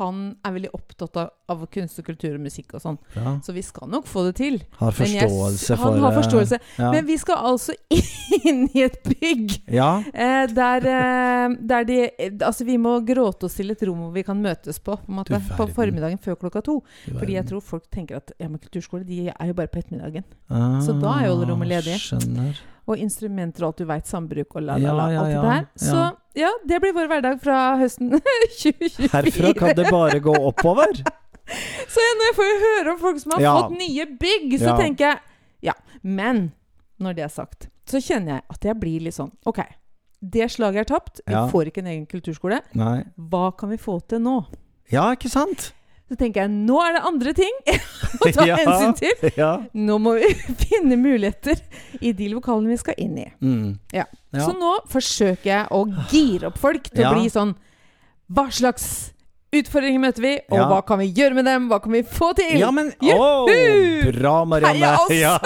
Han 0.01 0.21
er 0.43 0.53
veldig 0.55 0.69
opptatt 0.73 1.17
av, 1.21 1.27
av 1.53 1.59
kunst 1.69 1.99
og 2.01 2.05
kultur 2.07 2.33
og 2.33 2.41
musikk 2.41 2.71
og 2.73 2.81
sånn, 2.81 2.95
Ja. 3.13 3.35
så 3.45 3.53
vi 3.53 3.61
skal 3.61 3.87
nok 3.87 4.07
få 4.09 4.23
det 4.25 4.31
til. 4.39 4.55
Har 4.79 4.91
forståelse 4.97 5.67
jeg 5.69 5.77
for 5.77 5.91
Han 5.93 5.99
har 6.01 6.15
forståelse. 6.15 6.57
Ja. 6.79 6.87
Men 6.95 7.05
vi 7.05 7.17
skal 7.21 7.37
altså 7.45 7.75
inn 8.49 8.63
i 8.73 8.81
et 8.87 8.97
bygg 9.05 9.53
ja. 9.69 10.01
eh, 10.17 10.47
der, 10.49 10.87
eh, 10.89 11.55
der 11.61 11.85
de 11.85 11.99
Altså, 12.41 12.65
vi 12.65 12.79
må 12.81 12.95
gråte 13.05 13.45
oss 13.45 13.53
til 13.59 13.69
et 13.71 13.83
rom 13.85 14.01
hvor 14.07 14.15
vi 14.17 14.23
kan 14.25 14.41
møtes 14.41 14.79
på, 14.81 14.97
på, 14.97 15.11
måte, 15.13 15.37
på 15.53 15.67
formiddagen 15.77 16.17
før 16.25 16.39
klokka 16.41 16.63
to. 16.65 16.79
Fordi 17.13 17.37
jeg 17.37 17.45
tror 17.51 17.61
folk 17.61 17.85
tenker 17.93 18.17
at 18.17 18.33
ja, 18.41 18.49
men 18.49 18.57
kulturskole 18.57 19.05
de 19.05 19.27
er 19.29 19.45
jo 19.51 19.53
bare 19.53 19.69
på 19.69 19.77
ettermiddagen. 19.83 20.25
ah, 20.49 20.81
så 20.81 20.97
da 20.99 21.19
er 21.21 21.27
jo 21.29 21.37
alle 21.37 21.51
rommet 21.53 21.69
ledige. 21.69 22.01
Skjønner. 22.01 22.57
Og 22.87 22.97
instrumenter 23.03 23.63
og 23.65 23.67
alt 23.73 23.77
du 23.81 23.85
veit, 23.85 24.07
sambruk 24.07 24.55
og 24.55 24.63
la-la-la. 24.63 25.07
ja, 25.11 25.23
ja, 25.33 25.41
der. 25.43 25.65
Så 25.75 25.95
ja. 25.95 26.11
ja, 26.45 26.51
det 26.65 26.77
blir 26.81 26.93
vår 26.95 27.07
hverdag 27.11 27.41
fra 27.43 27.77
høsten 27.81 28.11
2024. 28.15 29.09
Herfra 29.11 29.53
kan 29.59 29.75
det 29.75 29.89
bare 29.91 30.19
gå 30.23 30.35
oppover. 30.47 30.93
Så 31.93 32.03
når 32.19 32.25
jeg 32.27 32.35
får 32.35 32.53
høre 32.63 32.91
om 32.93 32.97
folk 32.99 33.19
som 33.23 33.31
har 33.35 33.41
Ja. 33.43 33.55
fått 33.61 33.77
nye 33.79 34.05
bygg, 34.19 34.57
så 34.59 34.71
Ja. 34.73 34.77
tenker 34.77 35.05
jeg 35.05 35.19
Ja. 35.69 35.73
Men 36.03 36.51
når 36.99 37.15
det 37.15 37.23
er 37.23 37.29
sagt, 37.31 37.69
så 37.87 37.99
kjenner 38.03 38.35
jeg 38.37 38.41
at 38.49 38.65
jeg 38.67 38.79
blir 38.79 38.99
litt 39.01 39.15
sånn 39.15 39.31
OK. 39.45 39.61
Det 40.21 40.47
slaget 40.51 40.79
er 40.81 40.83
tapt. 40.95 41.21
Vi 41.27 41.33
Ja. 41.33 41.47
får 41.47 41.67
ikke 41.71 41.77
en 41.83 41.87
egen 41.87 42.05
kulturskole. 42.07 42.61
Nei. 42.73 43.03
Hva 43.17 43.51
kan 43.57 43.69
vi 43.69 43.77
få 43.77 43.99
til 44.07 44.19
nå? 44.19 44.45
Ja, 44.91 45.11
ikke 45.15 45.29
sant? 45.29 45.71
Så 46.07 46.15
tenker 46.15 46.45
jeg 46.45 46.51
nå 46.55 46.77
er 46.85 46.93
det 46.95 47.01
andre 47.09 47.33
ting 47.35 47.55
å 48.23 48.31
ta 48.31 48.45
Ja. 48.49 48.55
hensyn 48.61 48.93
til. 48.99 49.31
Ja. 49.35 49.49
Nå 49.75 49.97
må 49.99 50.13
vi 50.19 50.29
finne 50.67 50.95
muligheter 51.01 51.59
i 51.99 52.13
de 52.15 52.29
lokalene 52.31 52.71
vi 52.71 52.79
skal 52.79 52.95
inn 53.03 53.17
i. 53.19 53.27
Mm. 53.43 53.73
Ja. 53.95 54.05
Så 54.37 54.53
nå 54.55 54.77
forsøker 54.91 55.49
jeg 55.49 55.67
å 55.75 55.83
gire 56.13 56.51
opp 56.51 56.59
folk 56.61 56.87
til 56.93 57.03
å 57.07 57.15
bli 57.17 57.29
sånn 57.33 57.55
Hva 58.31 58.47
slags 58.53 58.87
utfordringer 59.61 59.99
møter 60.03 60.21
vi, 60.23 60.31
og 60.49 60.57
Ja. 60.57 60.65
hva 60.71 60.79
kan 60.87 60.99
vi 60.99 61.07
gjøre 61.13 61.33
med 61.37 61.45
dem? 61.45 61.67
Hva 61.69 61.79
kan 61.83 61.91
vi 61.91 62.01
få 62.03 62.33
til? 62.37 62.57
Ja, 62.59 62.71
men 62.71 62.91
Juhu! 63.01 64.11
Bra, 64.11 64.33
Marianne. 64.45 64.77
Heia 64.77 64.95
oss! 64.97 65.11
Ja. 65.11 65.37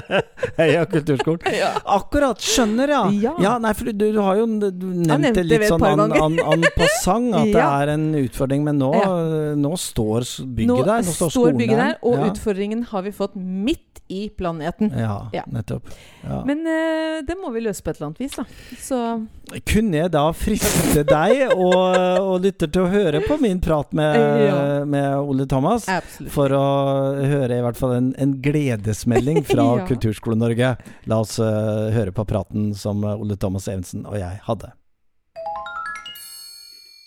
Heia 0.60 0.84
Kulturskolen. 0.90 1.40
Ja. 1.56 1.72
Akkurat. 1.84 2.40
Skjønner, 2.40 2.88
ja. 2.94 3.32
Ja. 3.40 3.58
nei, 3.62 3.72
for 3.76 3.90
du, 3.90 3.92
du 4.12 4.20
har 4.20 4.36
jo 4.40 4.46
du 4.46 4.86
nevnt 4.86 5.30
det 5.30 5.34
det 5.40 5.44
litt 5.46 5.60
ved 5.60 5.66
et 5.68 5.72
sånn 5.74 5.80
par 5.82 5.94
an, 5.96 6.04
ganger. 6.14 6.22
an, 6.24 6.40
an 6.54 6.66
passant, 6.76 7.34
at 7.34 7.44
det 7.50 7.60
Ja. 7.64 7.70
er 7.82 7.94
en 7.96 8.08
utfordring. 8.20 8.64
Men 8.64 8.78
nå, 8.82 8.92
nå 9.60 9.72
står 9.78 10.20
s- 10.26 10.36
bygget 10.44 10.86
der. 10.86 11.02
Nå 11.06 11.16
står 11.16 11.30
skolen 11.34 11.58
bygget 11.60 11.78
der, 11.84 11.96
og 12.02 12.26
utfordringen 12.30 12.84
har 12.92 13.02
vi 13.02 13.10
fått 13.16 13.34
midt 13.36 13.86
i 14.10 14.28
planeten. 14.34 14.90
Ja, 14.98 15.28
Ja. 15.32 15.44
nettopp. 15.46 15.86
Ja. 16.24 16.40
Men 16.48 16.64
uh, 16.66 17.20
det 17.26 17.36
må 17.38 17.52
vi 17.54 17.62
løse 17.62 17.82
på 17.86 17.92
et 17.92 18.00
eller 18.00 18.10
annet 18.10 18.20
vis, 18.24 18.34
da. 18.36 18.44
Så 18.82 18.98
Kunne 19.66 19.96
jeg 20.02 20.10
da 20.14 20.24
friste 20.36 21.02
deg 21.06 21.40
og, 21.56 21.74
og 22.22 22.36
lytter 22.44 22.70
til 22.70 22.84
å 22.84 22.90
høre 22.92 23.22
på 23.26 23.38
min 23.42 23.58
prat 23.62 23.92
med, 23.96 24.18
Ja. 24.44 24.58
med 24.84 25.16
Ole 25.22 25.46
Thomas? 25.50 25.88
absolutt. 25.90 26.32
For 26.34 26.54
å 26.54 26.64
høre 27.22 27.58
i 27.58 27.64
hvert 27.64 27.78
fall 27.80 27.96
en, 27.96 28.10
en 28.18 28.36
gledesmelding 28.42 29.42
fra 29.48 29.68
Ja. 29.80 29.86
Kulturskole-Norge. 29.90 30.74
La 31.10 31.20
oss 31.24 31.38
uh, 31.42 31.88
høre 31.94 32.12
på 32.14 32.24
praten 32.30 32.70
som 32.78 33.02
eh, 33.04 33.14
Ole 33.18 33.36
Thomas 33.40 33.66
Evensen 33.70 34.06
og 34.06 34.18
jeg 34.20 34.38
hadde. 34.46 34.70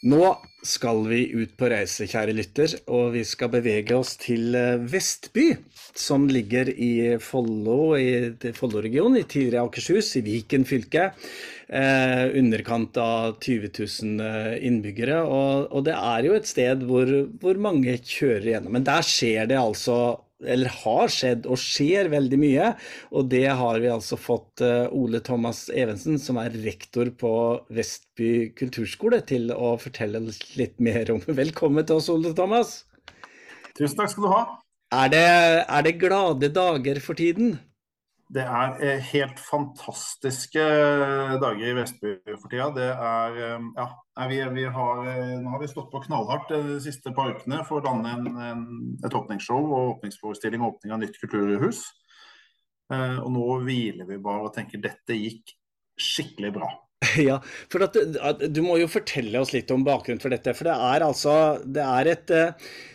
Nå 0.04 0.20
skal 0.64 1.04
vi 1.10 1.26
ut 1.36 1.56
på 1.60 1.68
reise, 1.72 2.08
kjære 2.10 2.36
lytter, 2.36 2.78
og 2.88 3.14
vi 3.18 3.24
skal 3.28 3.52
bevege 3.54 3.96
oss 3.98 4.16
til 4.22 4.56
eh, 4.56 4.80
Vestby, 4.80 5.50
som 5.96 6.30
ligger 6.32 6.72
i 6.72 6.94
Follo, 7.22 7.94
i 8.00 8.32
Follo-regionen, 8.56 9.20
i 9.20 9.28
tidligere 9.28 9.68
Akershus, 9.68 10.16
i 10.18 10.24
Viken 10.26 10.66
fylke. 10.68 11.12
Eh, 11.68 12.26
underkant 12.40 12.98
av 13.02 13.38
20 13.42 13.72
000 13.76 14.24
eh, 14.24 14.58
innbyggere. 14.68 15.22
Og, 15.26 15.72
og 15.74 15.88
det 15.88 15.96
er 15.98 16.28
jo 16.28 16.36
et 16.38 16.50
sted 16.50 16.84
hvor, 16.88 17.12
hvor 17.42 17.60
mange 17.62 17.98
kjører 18.00 18.54
gjennom. 18.54 18.76
Men 18.78 18.88
der 18.88 19.06
skjer 19.08 19.50
det 19.52 19.60
altså 19.60 19.98
eller 20.46 20.72
har 20.84 21.12
skjedd 21.12 21.48
og 21.50 21.60
skjer 21.62 22.10
veldig 22.14 22.40
mye. 22.42 22.72
Og 23.16 23.30
det 23.32 23.46
har 23.50 23.80
vi 23.84 23.92
altså 23.92 24.20
fått 24.20 24.64
eh, 24.66 24.88
Ole 24.94 25.22
Thomas 25.26 25.66
Evensen, 25.74 26.20
som 26.22 26.40
er 26.42 26.56
rektor 26.64 27.12
på 27.20 27.34
Vestby 27.74 28.54
kulturskole, 28.58 29.24
til 29.28 29.52
å 29.56 29.76
fortelle 29.82 30.24
litt 30.60 30.80
mer 30.84 31.14
om. 31.16 31.24
Velkommen 31.44 31.88
til 31.88 32.02
oss, 32.02 32.12
Ole 32.14 32.34
Thomas. 32.38 32.82
Tusen 33.74 33.98
takk 33.98 34.14
skal 34.14 34.28
du 34.28 34.34
ha. 34.34 34.44
Er 34.94 35.10
det, 35.10 35.28
er 35.66 35.86
det 35.88 35.98
glade 36.02 36.52
dager 36.54 37.00
for 37.02 37.18
tiden? 37.18 37.56
Det 38.34 38.44
er 38.44 38.78
eh, 38.82 39.02
helt 39.12 39.40
fantastiske 39.42 40.64
dager 41.42 41.66
i 41.68 41.74
Vestby 41.76 42.14
for 42.40 42.48
tida. 42.50 42.70
Det 42.74 42.88
er 42.92 43.40
eh, 43.50 43.66
Ja, 43.78 43.88
vi, 44.30 44.40
vi 44.56 44.64
har, 44.78 45.02
eh, 45.10 45.34
nå 45.42 45.50
har 45.54 45.62
vi 45.62 45.70
stått 45.70 45.92
på 45.92 46.02
knallhardt 46.06 46.54
de 46.54 46.80
siste 46.84 47.12
par 47.16 47.34
ukene 47.36 47.60
for 47.68 47.82
å 47.82 47.86
danne 47.86 48.14
en, 48.16 48.30
en, 48.48 48.64
et 49.04 49.18
åpningsshow 49.18 49.60
og 49.68 49.98
åpningsforestilling 49.98 50.64
og 50.64 50.76
åpning 50.76 50.96
av 50.96 51.04
nytt 51.04 51.20
kulturhus. 51.22 51.84
Eh, 52.94 53.18
Og 53.20 53.30
nå 53.36 53.60
hviler 53.68 54.06
vi 54.10 54.18
bare 54.24 54.48
og 54.48 54.56
tenker 54.56 54.82
dette 54.82 55.14
gikk 55.18 55.54
skikkelig 56.00 56.52
bra. 56.60 56.70
Ja, 57.20 57.38
for 57.70 57.84
at, 57.84 57.98
at, 58.00 58.40
Du 58.56 58.62
må 58.64 58.78
jo 58.80 58.88
fortelle 58.90 59.42
oss 59.44 59.52
litt 59.54 59.72
om 59.76 59.84
bakgrunnen 59.86 60.24
for 60.24 60.32
dette. 60.34 60.54
For 60.56 60.64
det 60.70 60.74
er 60.74 61.04
altså 61.06 61.34
Det 61.68 61.84
er 61.84 62.06
et, 62.16 62.32
eh, 62.32 62.54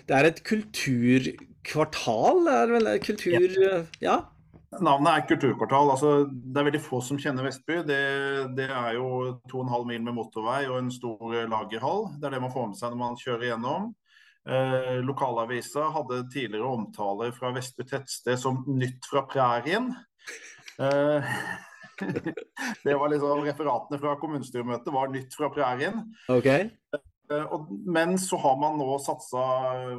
det 0.09 0.15
er 0.17 0.25
et 0.31 0.43
kulturkvartal? 0.49 2.39
Er 2.49 2.67
det 2.67 2.75
vel 2.79 2.89
kultur... 3.05 3.49
Ja. 4.03 4.17
Navnet 4.77 5.15
er 5.15 5.27
kulturkvartal. 5.31 5.91
altså 5.95 6.11
Det 6.29 6.61
er 6.61 6.67
veldig 6.67 6.83
få 6.85 7.01
som 7.05 7.19
kjenner 7.21 7.47
Vestby. 7.47 7.81
Det, 7.89 8.03
det 8.59 8.67
er 8.69 8.99
jo 8.99 9.39
2,5 9.49 9.87
mil 9.89 10.03
med 10.05 10.17
motorvei 10.19 10.67
og 10.69 10.83
en 10.83 10.91
stor 10.93 11.33
lagerhall. 11.49 12.05
Det 12.19 12.29
er 12.29 12.37
det 12.37 12.43
man 12.45 12.53
får 12.53 12.69
med 12.69 12.81
seg 12.81 12.93
når 12.93 13.01
man 13.01 13.19
kjører 13.23 13.47
gjennom. 13.53 13.89
Eh, 14.49 14.99
lokalavisa 15.05 15.89
hadde 15.93 16.23
tidligere 16.33 16.69
omtaler 16.69 17.33
fra 17.37 17.51
Vestby 17.57 17.85
tettsted 17.89 18.39
som 18.41 18.63
'nytt 18.69 19.09
fra 19.11 19.25
prærien'. 19.29 19.91
Eh, 20.79 21.33
det 22.85 22.95
var 22.95 23.09
liksom 23.09 23.45
Referatene 23.45 23.99
fra 24.01 24.15
kommunestyremøtet 24.21 24.95
var 24.95 25.09
'nytt 25.09 25.37
fra 25.37 25.51
prærien'. 25.53 26.05
Ok. 26.29 26.49
Eh, 27.31 27.55
Men 27.87 28.19
så 28.19 28.37
har 28.41 28.57
man 28.61 28.79
nå 28.81 28.99
satsa 29.05 29.43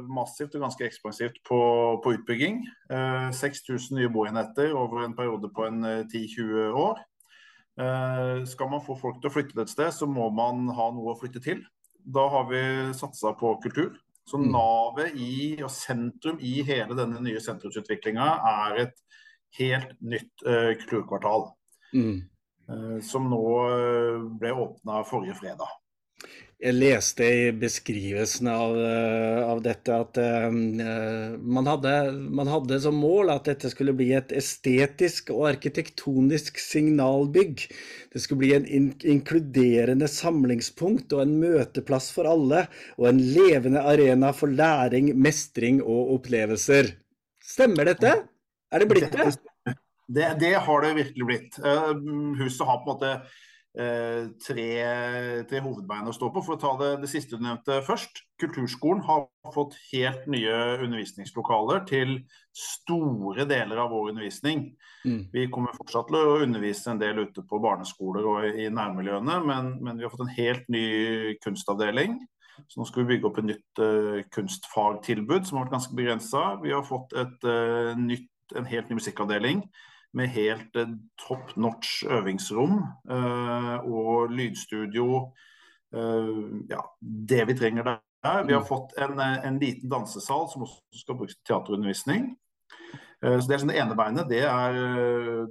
massivt 0.06 0.54
og 0.58 0.64
ganske 0.66 0.86
ekspansivt 0.86 1.38
på, 1.46 1.60
på 2.02 2.14
utbygging. 2.16 2.64
Eh, 2.90 3.30
6000 3.32 3.96
nye 3.98 4.10
boenheter 4.12 4.74
over 4.74 5.04
en 5.04 5.14
periode 5.14 5.50
på 5.54 5.66
en 5.68 5.84
eh, 5.84 6.04
10-20 6.04 6.74
år. 6.74 7.00
Eh, 7.80 8.44
Skal 8.50 8.70
man 8.70 8.82
få 8.84 8.96
folk 8.98 9.20
til 9.20 9.30
å 9.30 9.34
flytte 9.34 9.54
til 9.54 9.62
et 9.64 9.72
sted, 9.72 9.92
så 9.94 10.08
må 10.10 10.30
man 10.34 10.66
ha 10.74 10.90
noe 10.94 11.14
å 11.14 11.18
flytte 11.20 11.42
til. 11.44 11.62
Da 12.00 12.26
har 12.32 12.48
vi 12.50 12.60
satsa 12.96 13.34
på 13.38 13.54
kultur. 13.62 13.94
Så 14.26 14.38
Mm. 14.38 14.50
navet 14.52 15.14
i 15.18 15.58
og 15.62 15.70
sentrum 15.70 16.36
i 16.40 16.62
hele 16.62 16.94
denne 16.94 17.18
nye 17.20 17.40
sentrumsutviklinga 17.42 18.26
er 18.46 18.76
et 18.84 19.00
helt 19.58 19.96
nytt 20.02 20.44
eh, 20.46 20.74
kulturkvartal. 20.78 21.48
Mm. 21.94 22.20
eh, 22.68 23.00
Som 23.02 23.26
nå 23.30 23.40
eh, 23.70 24.20
ble 24.38 24.52
åpna 24.54 25.00
forrige 25.04 25.34
fredag. 25.40 25.66
Jeg 26.60 26.76
leste 26.76 27.24
i 27.24 27.52
beskrivelsen 27.56 28.48
av, 28.52 28.74
eh, 28.76 29.38
av 29.48 29.62
dette 29.64 29.94
at 29.96 30.18
uh, 30.20 30.50
man, 30.52 31.64
hadde, 31.64 31.92
man 32.12 32.50
hadde 32.52 32.76
som 32.84 32.98
mål 33.00 33.32
at 33.32 33.48
dette 33.48 33.70
skulle 33.72 33.94
bli 33.96 34.10
et 34.18 34.34
estetisk 34.36 35.32
og 35.32 35.46
arkitektonisk 35.54 36.60
signalbygg. 36.60 37.64
Det 38.12 38.20
skulle 38.20 38.42
bli 38.44 38.52
en 38.58 38.68
in 38.68 38.92
inkluderende 39.00 40.04
samlingspunkt 40.12 41.16
og 41.16 41.24
en 41.24 41.38
møteplass 41.40 42.12
for 42.12 42.28
alle, 42.28 42.66
og 43.00 43.08
en 43.08 43.24
levende 43.24 43.80
arena 43.80 44.34
for 44.36 44.52
læring, 44.52 45.14
mestring 45.16 45.80
og 45.80 46.18
opplevelser. 46.18 46.92
Stemmer 47.40 47.88
dette? 47.94 48.18
Er 48.68 48.84
det 48.84 48.92
blitt 48.92 49.16
det? 49.16 49.30
Det, 50.10 50.34
det 50.42 50.58
har 50.60 50.84
det 50.84 50.96
virkelig 51.06 51.32
blitt. 51.32 51.62
Uh, 51.64 51.96
huset 52.44 52.68
har 52.68 52.84
på 52.84 52.90
en 52.90 52.98
måte 52.98 53.16
tre, 53.70 54.66
tre 55.46 55.60
hovedbein 55.62 56.08
å 56.10 56.14
stå 56.14 56.30
på. 56.34 56.42
For 56.42 56.56
å 56.56 56.60
ta 56.60 56.72
det, 56.80 56.88
det 57.04 57.10
siste 57.12 57.38
du 57.38 57.44
nevnte 57.44 57.76
først. 57.86 58.24
Kulturskolen 58.40 59.02
har 59.06 59.28
fått 59.54 59.76
helt 59.92 60.24
nye 60.32 60.56
undervisningslokaler 60.80 61.84
til 61.88 62.16
store 62.56 63.46
deler 63.48 63.78
av 63.84 63.92
vår 63.94 64.10
undervisning. 64.10 64.64
Mm. 65.06 65.22
Vi 65.32 65.46
kommer 65.52 65.76
fortsatt 65.76 66.10
til 66.10 66.18
å 66.18 66.40
undervise 66.42 66.90
en 66.90 67.00
del 67.00 67.22
ute 67.22 67.44
på 67.46 67.60
barneskoler 67.62 68.26
og 68.26 68.48
i 68.50 68.66
nærmiljøene, 68.74 69.38
men, 69.46 69.72
men 69.84 70.00
vi 70.00 70.06
har 70.06 70.12
fått 70.12 70.26
en 70.26 70.34
helt 70.34 70.66
ny 70.72 71.36
kunstavdeling. 71.44 72.18
Så 72.68 72.80
nå 72.80 72.88
skal 72.88 73.04
vi 73.04 73.14
bygge 73.14 73.28
opp 73.30 73.38
et 73.40 73.48
nytt 73.52 73.80
uh, 73.80 74.18
kunstfagtilbud 74.34 75.46
som 75.46 75.56
har 75.56 75.66
vært 75.66 75.78
ganske 75.78 75.96
begrensa. 75.96 76.42
Vi 76.64 76.74
har 76.74 76.84
fått 76.84 77.14
et, 77.16 77.46
uh, 77.46 77.94
nytt, 77.96 78.28
en 78.58 78.68
helt 78.68 78.90
ny 78.90 78.98
musikkavdeling 78.98 79.62
med 80.16 80.32
helt 80.34 80.76
eh, 80.76 80.92
top 81.20 81.56
notch 81.56 82.04
øvingsrom 82.08 82.80
eh, 83.10 83.76
og 83.86 84.30
lydstudio. 84.34 85.32
eh, 85.94 86.36
ja, 86.70 86.84
det 87.00 87.46
vi 87.48 87.58
trenger 87.58 87.82
der. 87.82 88.44
Vi 88.46 88.52
har 88.52 88.64
fått 88.68 88.92
en, 89.00 89.16
en 89.20 89.58
liten 89.58 89.88
dansesal 89.88 90.48
som 90.52 90.66
også 90.66 90.82
skal 90.92 91.16
brukes 91.16 91.38
til 91.38 91.46
teaterundervisning. 91.48 92.34
Så 93.20 93.44
Det 93.48 93.52
er 93.52 93.60
sånn 93.60 93.70
det 93.72 93.78
ene 93.80 93.96
beinet, 93.96 94.28
det 94.30 94.42
er, 94.48 94.76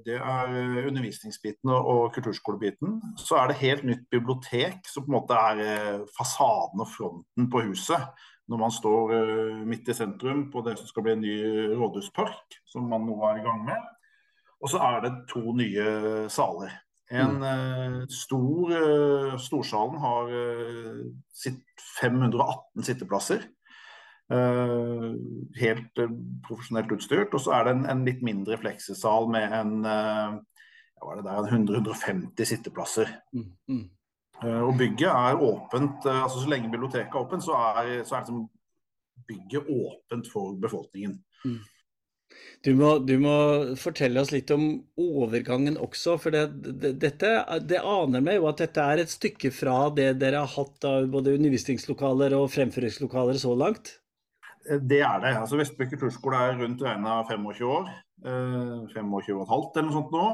det 0.06 0.16
er 0.18 0.54
undervisningsbiten 0.90 1.70
og, 1.70 2.08
kulturskolebiten. 2.16 2.96
Så 3.18 3.38
er 3.38 3.50
det 3.50 3.60
helt 3.60 3.84
nytt 3.86 4.08
bibliotek, 4.10 4.80
som 4.90 5.06
på 5.06 5.12
en 5.12 5.18
måte 5.20 5.38
er 5.38 6.00
fasaden 6.16 6.82
og 6.82 6.90
fronten 6.90 7.50
på 7.50 7.62
huset. 7.68 8.26
Når 8.50 8.62
man 8.64 8.74
står 8.74 9.14
midt 9.70 9.90
i 9.90 9.98
sentrum 9.98 10.48
på 10.54 10.66
det 10.66 10.80
som 10.80 10.90
skal 10.90 11.06
bli 11.06 11.14
en 11.14 11.26
ny 11.26 11.36
rådhuspark, 11.78 12.58
som 12.70 12.90
man 12.90 13.06
nå 13.06 13.18
er 13.30 13.42
i 13.42 13.46
gang 13.46 13.66
med. 13.70 13.90
Og 14.60 14.72
så 14.72 14.80
er 14.84 15.04
det 15.06 15.14
to 15.32 15.54
nye 15.56 15.88
saler. 16.32 16.74
En 17.10 17.44
eh, 17.44 18.08
stor, 18.08 18.72
eh, 18.72 19.38
Storsalen 19.42 19.98
har 19.98 20.30
eh, 20.30 21.06
sitt 21.34 21.64
518 22.02 22.84
sitteplasser. 22.86 23.48
Helt 24.30 26.00
profesjonelt 26.46 26.92
utstyrt. 26.94 27.34
Og 27.34 27.42
så 27.42 27.56
er 27.58 27.66
det 27.66 27.72
en, 27.74 27.88
en 27.90 28.04
litt 28.06 28.20
mindre 28.22 28.60
fleksesal 28.62 29.26
med 29.34 29.56
en, 29.58 29.72
ja, 29.82 31.02
var 31.02 31.18
det 31.18 31.26
der, 31.26 31.50
100-150 31.50 32.52
sitteplasser. 32.52 33.10
Mm, 33.34 33.48
mm. 33.74 33.82
Og 34.68 34.70
bygget 34.78 35.10
er 35.10 35.42
åpent. 35.42 36.06
altså 36.06 36.44
Så 36.44 36.52
lenge 36.54 36.70
biblioteket 36.70 37.10
er 37.10 37.24
åpent, 37.24 37.44
så 37.44 37.58
er, 37.58 37.90
så 38.06 38.20
er 38.20 38.30
bygget 39.28 39.66
åpent 39.66 40.30
for 40.30 40.54
befolkningen. 40.62 41.18
Du 42.66 42.74
må, 42.76 42.98
du 43.00 43.16
må 43.24 43.36
fortelle 43.80 44.20
oss 44.20 44.34
litt 44.34 44.52
om 44.52 44.66
overgangen 45.00 45.78
også, 45.80 46.18
for 46.20 46.36
det, 46.36 46.44
det, 46.82 46.92
dette, 47.02 47.32
det 47.64 47.80
aner 47.80 48.24
meg 48.26 48.40
jo 48.40 48.50
at 48.52 48.60
dette 48.66 48.84
er 48.84 49.02
et 49.04 49.14
stykke 49.14 49.52
fra 49.56 49.78
det 49.96 50.12
dere 50.20 50.44
har 50.44 50.52
hatt 50.58 50.88
av 50.88 51.08
både 51.14 51.38
undervisningslokaler 51.40 52.36
og 52.38 52.50
fremføringslokaler 52.52 53.40
så 53.40 53.56
langt? 53.58 53.96
Eh, 54.68 54.80
Det 54.80 55.02
er 55.02 55.20
det. 55.24 55.36
altså 55.40 55.60
Vestby 55.60 55.88
kulturskole 55.90 56.42
er 56.50 56.60
rundt 56.60 56.84
regna 56.84 57.22
25 57.30 57.66
år. 57.68 57.94
eh, 58.26 58.88
25 58.94 59.38
og 59.38 59.46
et 59.46 59.54
halvt 59.56 59.78
eller 59.78 59.90
noe 59.90 60.00
sånt 60.02 60.12
nå. 60.18 60.26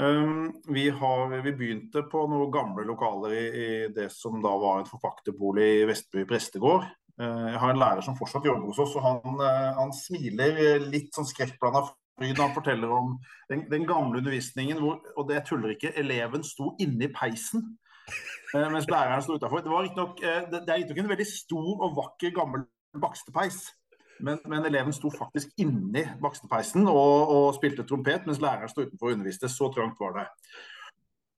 Um, 0.00 0.62
vi, 0.70 0.86
har, 0.88 1.42
vi 1.42 1.52
begynte 1.52 2.04
på 2.08 2.22
noen 2.30 2.52
gamle 2.54 2.84
lokaler 2.86 3.34
i, 3.34 3.46
i 3.50 3.70
det 3.92 4.06
som 4.14 4.38
da 4.40 4.52
var 4.62 4.78
en 4.80 4.88
forpakterbolig 4.88 5.66
i 5.80 5.86
Vestby 5.90 6.24
prestegård. 6.30 6.86
Eh, 7.20 7.46
jeg 7.52 7.60
har 7.60 7.72
en 7.72 7.80
lærer 7.80 8.04
som 8.04 8.16
fortsatt 8.16 8.46
jobber 8.48 8.70
hos 8.70 8.80
oss, 8.80 8.94
og 8.96 9.04
han, 9.04 9.40
eh, 9.44 9.72
han 9.76 9.92
smiler 9.92 10.80
litt 10.86 11.12
sånn 11.14 11.28
skrekkblanda 11.28 11.84
fryd 12.20 12.36
når 12.36 12.46
han 12.46 12.56
forteller 12.56 12.94
om 12.96 13.12
den, 13.50 13.66
den 13.70 13.84
gamle 13.88 14.20
undervisningen 14.20 14.80
hvor, 14.80 15.00
og 15.16 15.28
det 15.28 15.42
tuller 15.48 15.74
ikke, 15.74 15.92
eleven 16.00 16.44
sto 16.46 16.74
inne 16.80 17.08
i 17.08 17.12
peisen. 17.12 17.66
eh, 18.54 18.68
Mens 18.72 18.88
læreren 18.88 19.24
sto 19.24 19.36
utafor. 19.36 19.64
Det, 19.64 20.06
eh, 20.24 20.46
det, 20.48 20.64
det 20.64 20.72
er 20.72 20.82
riktignok 20.82 21.04
en 21.04 21.12
veldig 21.12 21.28
stor 21.28 21.84
og 21.86 22.00
vakker 22.00 22.34
gammel 22.36 22.64
bakstepeis. 23.00 23.68
Men, 24.20 24.40
men 24.48 24.66
eleven 24.68 24.92
sto 24.92 25.08
faktisk 25.12 25.54
inni 25.62 26.02
bakstepeisen 26.20 26.84
og, 26.88 27.30
og 27.32 27.54
spilte 27.56 27.86
trompet, 27.88 28.26
mens 28.28 28.40
læreren 28.42 28.68
sto 28.68 28.84
utenfor 28.84 29.08
og 29.08 29.16
underviste. 29.16 29.48
Så 29.48 29.70
trangt 29.72 30.00
var 30.00 30.18
det. 30.18 30.26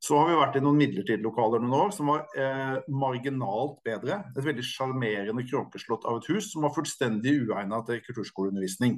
Så 0.02 0.16
har 0.18 0.26
vi 0.26 0.38
vært 0.38 0.56
i 0.58 0.62
noen 0.64 0.80
midlertidige 0.80 1.22
lokaler 1.22 1.62
noen 1.62 1.76
år 1.84 1.92
som 1.94 2.08
var 2.10 2.24
eh, 2.34 2.80
marginalt 2.90 3.76
bedre. 3.86 4.18
Et 4.32 4.42
veldig 4.42 4.64
sjarmerende 4.66 5.44
kråkeslott 5.46 6.08
av 6.10 6.18
et 6.18 6.30
hus 6.32 6.48
som 6.50 6.66
var 6.66 6.74
fullstendig 6.74 7.36
uegnet 7.44 7.86
til 7.86 8.02
kulturskoleundervisning. 8.08 8.96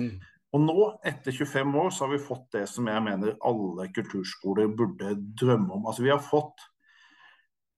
Mm. 0.00 0.14
Og 0.56 0.62
nå, 0.62 0.86
etter 1.04 1.34
25 1.34 1.76
år, 1.82 1.90
så 1.92 2.06
har 2.06 2.14
vi 2.14 2.22
fått 2.24 2.46
det 2.56 2.64
som 2.70 2.88
jeg 2.88 3.04
mener 3.04 3.36
alle 3.44 3.90
kulturskoler 3.92 4.72
burde 4.72 5.12
drømme 5.36 5.76
om. 5.76 5.90
Altså 5.90 6.06
Vi 6.06 6.12
har 6.14 6.24
fått 6.24 6.64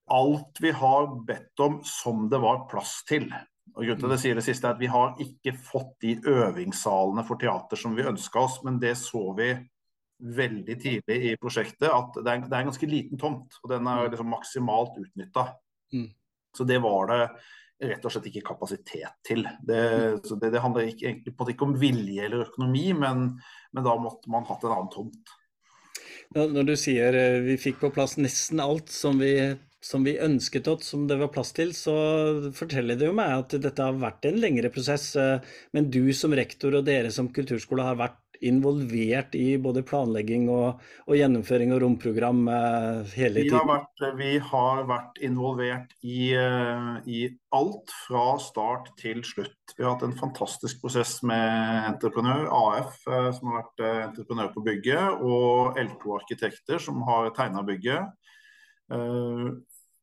alt 0.08 0.60
vi 0.62 0.70
har 0.72 1.10
bedt 1.26 1.60
om 1.60 1.80
som 1.84 2.28
det 2.30 2.38
var 2.40 2.68
plass 2.70 3.00
til. 3.08 3.26
Og 3.74 3.84
grunnen 3.84 4.00
til 4.00 4.08
at 4.08 4.14
jeg 4.16 4.22
sier 4.22 4.38
det 4.38 4.46
siste 4.46 4.68
er 4.68 4.76
at 4.76 4.80
Vi 4.80 4.92
har 4.92 5.18
ikke 5.22 5.56
fått 5.58 5.96
de 6.04 6.14
øvingssalene 6.22 7.26
for 7.26 7.40
teater 7.40 7.80
som 7.80 7.98
vi 7.98 8.06
ønska 8.06 8.40
oss, 8.46 8.60
men 8.64 8.78
det 8.82 8.94
så 9.00 9.24
vi 9.38 9.50
veldig 10.18 10.74
tidlig 10.82 11.18
i 11.30 11.36
prosjektet 11.40 11.88
at 11.92 12.16
det 12.18 12.32
er, 12.32 12.42
det 12.46 12.54
er 12.54 12.64
en 12.64 12.70
ganske 12.72 12.90
liten 12.90 13.20
tomt, 13.20 13.60
og 13.62 13.70
den 13.70 13.86
er 13.86 14.08
liksom 14.08 14.32
maksimalt 14.32 14.98
utnytta. 14.98 15.44
Mm. 15.94 16.08
Så 16.56 16.66
det 16.66 16.80
var 16.82 17.12
det 17.12 17.20
rett 17.92 18.06
og 18.08 18.10
slett 18.10 18.26
ikke 18.32 18.46
kapasitet 18.48 19.20
til. 19.26 19.44
Det, 19.62 19.82
så 20.26 20.38
det, 20.40 20.50
det 20.54 20.62
handler 20.64 20.88
ikke, 20.90 21.06
egentlig 21.12 21.34
på 21.38 21.46
ikke 21.52 21.68
om 21.68 21.76
vilje 21.78 22.24
eller 22.26 22.48
økonomi, 22.48 22.88
men, 22.98 23.28
men 23.70 23.86
da 23.86 23.94
måtte 24.00 24.32
man 24.32 24.48
hatt 24.48 24.66
en 24.66 24.74
annen 24.74 24.90
tomt. 24.94 25.34
Når 26.34 26.50
når 26.56 26.66
du 26.68 26.74
sier 26.76 27.14
eh, 27.16 27.38
vi 27.46 27.56
fikk 27.60 27.78
på 27.80 27.92
plass 27.94 28.18
nesten 28.18 28.60
alt 28.60 28.90
som 28.92 29.22
vi, 29.22 29.32
som 29.80 30.02
vi 30.04 30.18
ønsket 30.20 30.66
oss, 30.68 30.90
som 30.90 31.06
det 31.08 31.16
var 31.22 31.30
plass 31.32 31.54
til, 31.56 31.70
så 31.76 31.94
forteller 32.56 32.98
det 32.98 33.08
jo 33.08 33.14
meg 33.16 33.32
at 33.38 33.56
dette 33.62 33.86
har 33.86 33.96
vært 34.02 34.26
en 34.28 34.42
lengre 34.42 34.72
prosess. 34.74 35.14
eh, 35.16 35.38
Men 35.72 35.88
du 35.94 36.10
som 36.12 36.34
rektor 36.36 36.74
og 36.74 36.84
dere 36.90 37.14
som 37.14 37.30
kulturskole 37.32 37.86
har 37.86 37.96
vært 38.00 38.20
involvert 38.46 39.34
i 39.34 39.56
både 39.58 39.82
planlegging 39.86 40.48
og, 40.52 40.80
og 41.06 41.16
gjennomføring 41.18 41.72
og 41.74 41.80
romprogram 41.82 42.44
eh, 42.52 43.14
hele 43.18 43.42
Vi 43.42 43.48
har 43.50 43.64
tiden. 43.64 43.70
vært, 43.72 44.04
vi 44.18 44.32
har 44.50 44.82
vært 44.88 45.20
involvert 45.26 45.94
i, 46.02 46.32
eh, 46.38 46.98
i 47.06 47.22
alt 47.56 47.94
fra 48.06 48.26
start 48.42 48.92
til 49.00 49.22
slutt. 49.26 49.74
Vi 49.76 49.84
har 49.84 49.96
hatt 49.96 50.04
en 50.06 50.16
fantastisk 50.18 50.82
prosess 50.82 51.18
med 51.26 51.88
entreprenør, 51.92 52.46
AF, 52.52 53.00
eh, 53.08 53.30
som 53.36 53.50
har 53.52 53.62
vært 53.64 53.84
eh, 53.86 54.02
entreprenør 54.08 54.52
på 54.54 54.64
bygget, 54.68 55.22
og 55.22 55.80
L2 55.80 56.14
Arkitekter, 56.20 56.78
som 56.82 57.02
har 57.08 57.32
tegna 57.36 57.64
bygget. 57.66 58.14
Eh, 58.92 59.48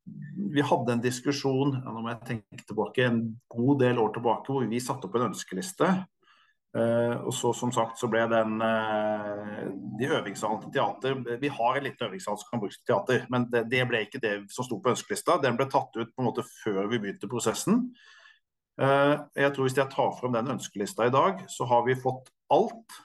Vi 0.05 0.61
hadde 0.61 0.93
en 0.93 0.99
diskusjon 1.01 1.71
nå 1.81 1.93
må 1.97 2.11
jeg 2.11 2.19
tenke 2.27 2.65
tilbake, 2.69 3.07
en 3.07 3.21
god 3.49 3.79
del 3.81 3.97
år 3.97 4.11
tilbake 4.13 4.53
hvor 4.53 4.67
vi 4.69 4.77
satte 4.77 5.07
opp 5.07 5.15
en 5.17 5.31
ønskeliste. 5.31 5.87
Eh, 6.75 7.13
og 7.23 7.31
så 7.33 7.53
som 7.55 7.71
sagt 7.71 8.01
så 8.01 8.09
ble 8.11 8.25
den 8.27 8.57
eh, 8.59 9.67
de 9.95 10.09
øvingssalen 10.11 10.59
til 10.65 10.73
teater 10.75 11.37
Vi 11.39 11.47
har 11.47 11.77
en 11.77 11.85
liten 11.85 12.07
øvingssal 12.09 12.35
som 12.35 12.49
kan 12.49 12.59
brukes 12.59 12.81
til 12.81 12.89
teater, 12.89 13.21
men 13.31 13.45
det, 13.51 13.61
det 13.71 13.85
ble 13.87 14.01
ikke 14.03 14.19
det 14.19 14.33
som 14.51 14.67
sto 14.67 14.81
på 14.83 14.91
ønskelista. 14.91 15.37
Den 15.43 15.55
ble 15.55 15.69
tatt 15.71 15.95
ut 15.95 16.11
på 16.11 16.23
en 16.23 16.27
måte 16.27 16.43
før 16.49 16.89
vi 16.91 16.99
begynte 16.99 17.31
prosessen. 17.31 17.85
Eh, 18.81 19.13
jeg 19.39 19.53
tror 19.55 19.69
Hvis 19.69 19.77
jeg 19.79 19.93
tar 19.93 20.11
frem 20.19 20.35
den 20.35 20.51
ønskelista 20.57 21.07
i 21.07 21.13
dag, 21.15 21.45
så 21.47 21.67
har 21.71 21.85
vi 21.87 21.99
fått 21.99 22.31
alt. 22.51 23.01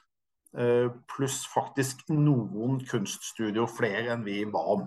pluss 1.07 1.45
faktisk 1.47 2.01
noen 2.11 2.81
kunststudioer 2.83 3.69
flere 3.71 4.11
enn 4.11 4.25
vi 4.25 4.41
ba 4.51 4.59
om. 4.73 4.81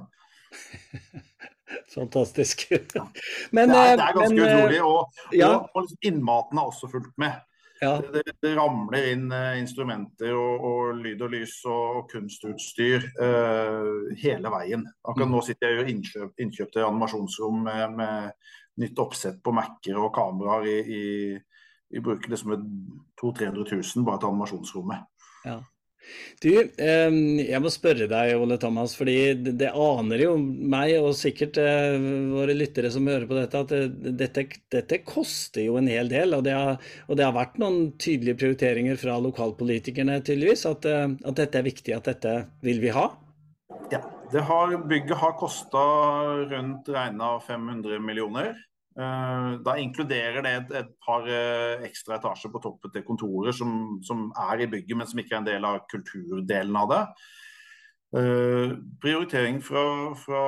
Fantastisk. 1.94 2.66
Det 2.68 2.76
er, 3.00 3.08
det 3.56 3.64
er 3.64 4.12
ganske 4.12 4.34
men, 4.34 4.44
utrolig. 4.44 4.82
Og, 4.84 5.22
ja. 5.32 5.48
og, 5.72 5.88
innmaten 6.04 6.60
har 6.60 6.68
også 6.68 6.92
fulgt 6.92 7.16
med. 7.16 7.40
Ja, 7.84 8.00
Det, 8.00 8.22
det 8.40 8.54
ramler 8.56 9.10
inn 9.12 9.26
eh, 9.34 9.58
instrumenter 9.60 10.32
og, 10.32 10.64
og 10.64 11.00
lyd 11.04 11.22
og 11.26 11.34
lys 11.34 11.58
og 11.68 12.06
kunstutstyr 12.08 13.04
uh, 13.20 14.14
hele 14.20 14.52
veien. 14.54 14.86
Akkurat 15.04 15.28
Mm. 15.28 15.34
nå 15.36 15.42
sitter 15.44 15.68
jeg 15.68 15.74
og 15.74 15.80
gjør 15.82 15.90
innkjøp, 15.92 16.32
innkjøp 16.40 16.72
til 16.72 16.86
animasjonsrom 16.86 17.60
med, 17.66 17.98
med 17.98 18.32
nytt 18.80 19.02
oppsett 19.04 19.42
på 19.44 19.52
Mac-er 19.52 20.00
og 20.00 20.14
kameraer. 20.16 20.64
I, 20.64 20.78
i, 20.80 21.02
vi 21.94 22.02
bruker 22.02 22.32
liksom 22.32 22.56
200 23.20 23.52
000-300 23.52 23.96
000 23.96 24.08
bare 24.08 24.22
til 24.22 24.32
animasjonsrommet. 24.32 25.04
Du, 26.42 26.50
eh, 26.52 27.14
jeg 27.40 27.60
må 27.62 27.70
spørre 27.72 28.08
deg, 28.10 28.34
Ole 28.36 28.58
Thomas, 28.60 28.94
fordi 28.98 29.16
det, 29.46 29.70
aner 29.70 30.24
jo 30.24 30.34
meg, 30.38 30.96
og 31.00 31.14
sikkert 31.16 31.58
eh, 31.62 31.96
våre 32.34 32.56
lyttere 32.56 32.90
som 32.92 33.08
hører 33.08 33.26
på 33.30 33.38
dette, 33.38 33.62
at 33.64 34.12
dette, 34.20 34.46
dette 34.74 35.00
koster 35.06 35.64
jo 35.64 35.78
en 35.80 35.88
hel 35.88 36.10
del. 36.12 36.36
Og 36.36 36.44
det, 36.46 36.56
har, 36.58 36.80
og 37.08 37.20
det 37.20 37.26
har 37.26 37.36
vært 37.36 37.56
noen 37.62 37.94
tydelige 38.02 38.40
prioriteringer 38.42 39.00
fra 39.00 39.16
lokalpolitikerne, 39.24 40.20
tydeligvis, 40.26 40.66
at, 40.70 40.90
eh, 40.90 41.06
at 41.24 41.40
dette 41.40 41.60
er 41.60 41.68
viktig, 41.70 41.96
at 41.96 42.12
dette 42.12 42.36
vil 42.66 42.82
vi 42.84 42.92
ha. 42.94 43.08
Ja, 43.92 44.02
har, 44.44 44.76
Bygget 44.88 45.18
har 45.20 45.34
kosta 45.40 45.82
rundt 46.50 46.88
regna 46.92 47.34
500 47.46 48.00
millioner. 48.02 48.54
Eh, 48.94 49.60
Da 49.66 49.76
inkluderer 49.82 50.42
det 50.42 50.50
et, 50.54 50.74
et 50.84 50.90
par 51.02 51.26
eh, 51.26 51.82
ekstra 51.88 52.20
etasjer 52.20 52.52
på 52.54 52.62
toppen 52.62 52.92
til 52.94 53.06
kontorer 53.06 53.54
som, 53.56 53.98
som 54.06 54.28
er 54.50 54.62
i 54.62 54.68
bygget, 54.70 54.96
men 54.96 55.08
som 55.10 55.18
ikke 55.18 55.34
er 55.34 55.42
en 55.42 55.48
del 55.48 55.66
av 55.66 55.80
kulturdelen 55.90 56.76
av 56.78 56.92
det. 56.92 57.00
Eh, 58.14 58.76
prioritering 59.02 59.56
fra, 59.66 59.82
fra 60.14 60.42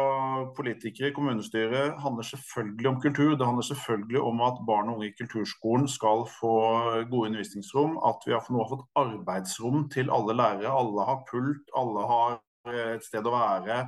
politikere 0.55 1.11
i 1.11 1.15
kommunestyret 1.17 1.97
handler 1.99 2.29
selvfølgelig 2.29 2.91
om 2.93 3.01
kultur. 3.03 3.33
Det 3.35 3.49
handler 3.49 3.67
selvfølgelig 3.67 4.21
om 4.23 4.43
at 4.47 4.61
barn 4.69 4.93
og 4.93 5.01
unge 5.01 5.09
i 5.09 5.17
kulturskolen 5.19 5.89
skal 5.91 6.23
få 6.31 6.53
gode 7.11 7.33
undervisningsrom. 7.33 7.97
At 7.99 8.23
vi 8.29 8.37
har, 8.37 8.47
nå 8.47 8.63
har 8.63 8.71
fått 8.77 8.87
arbeidsrom 9.03 9.89
til 9.91 10.13
alle 10.15 10.37
lærere. 10.39 10.71
Alle 10.71 11.09
har 11.09 11.25
pult, 11.33 11.67
alle 11.75 12.07
har 12.13 12.39
et 12.95 13.03
sted 13.03 13.27
å 13.27 13.35
være. 13.35 13.81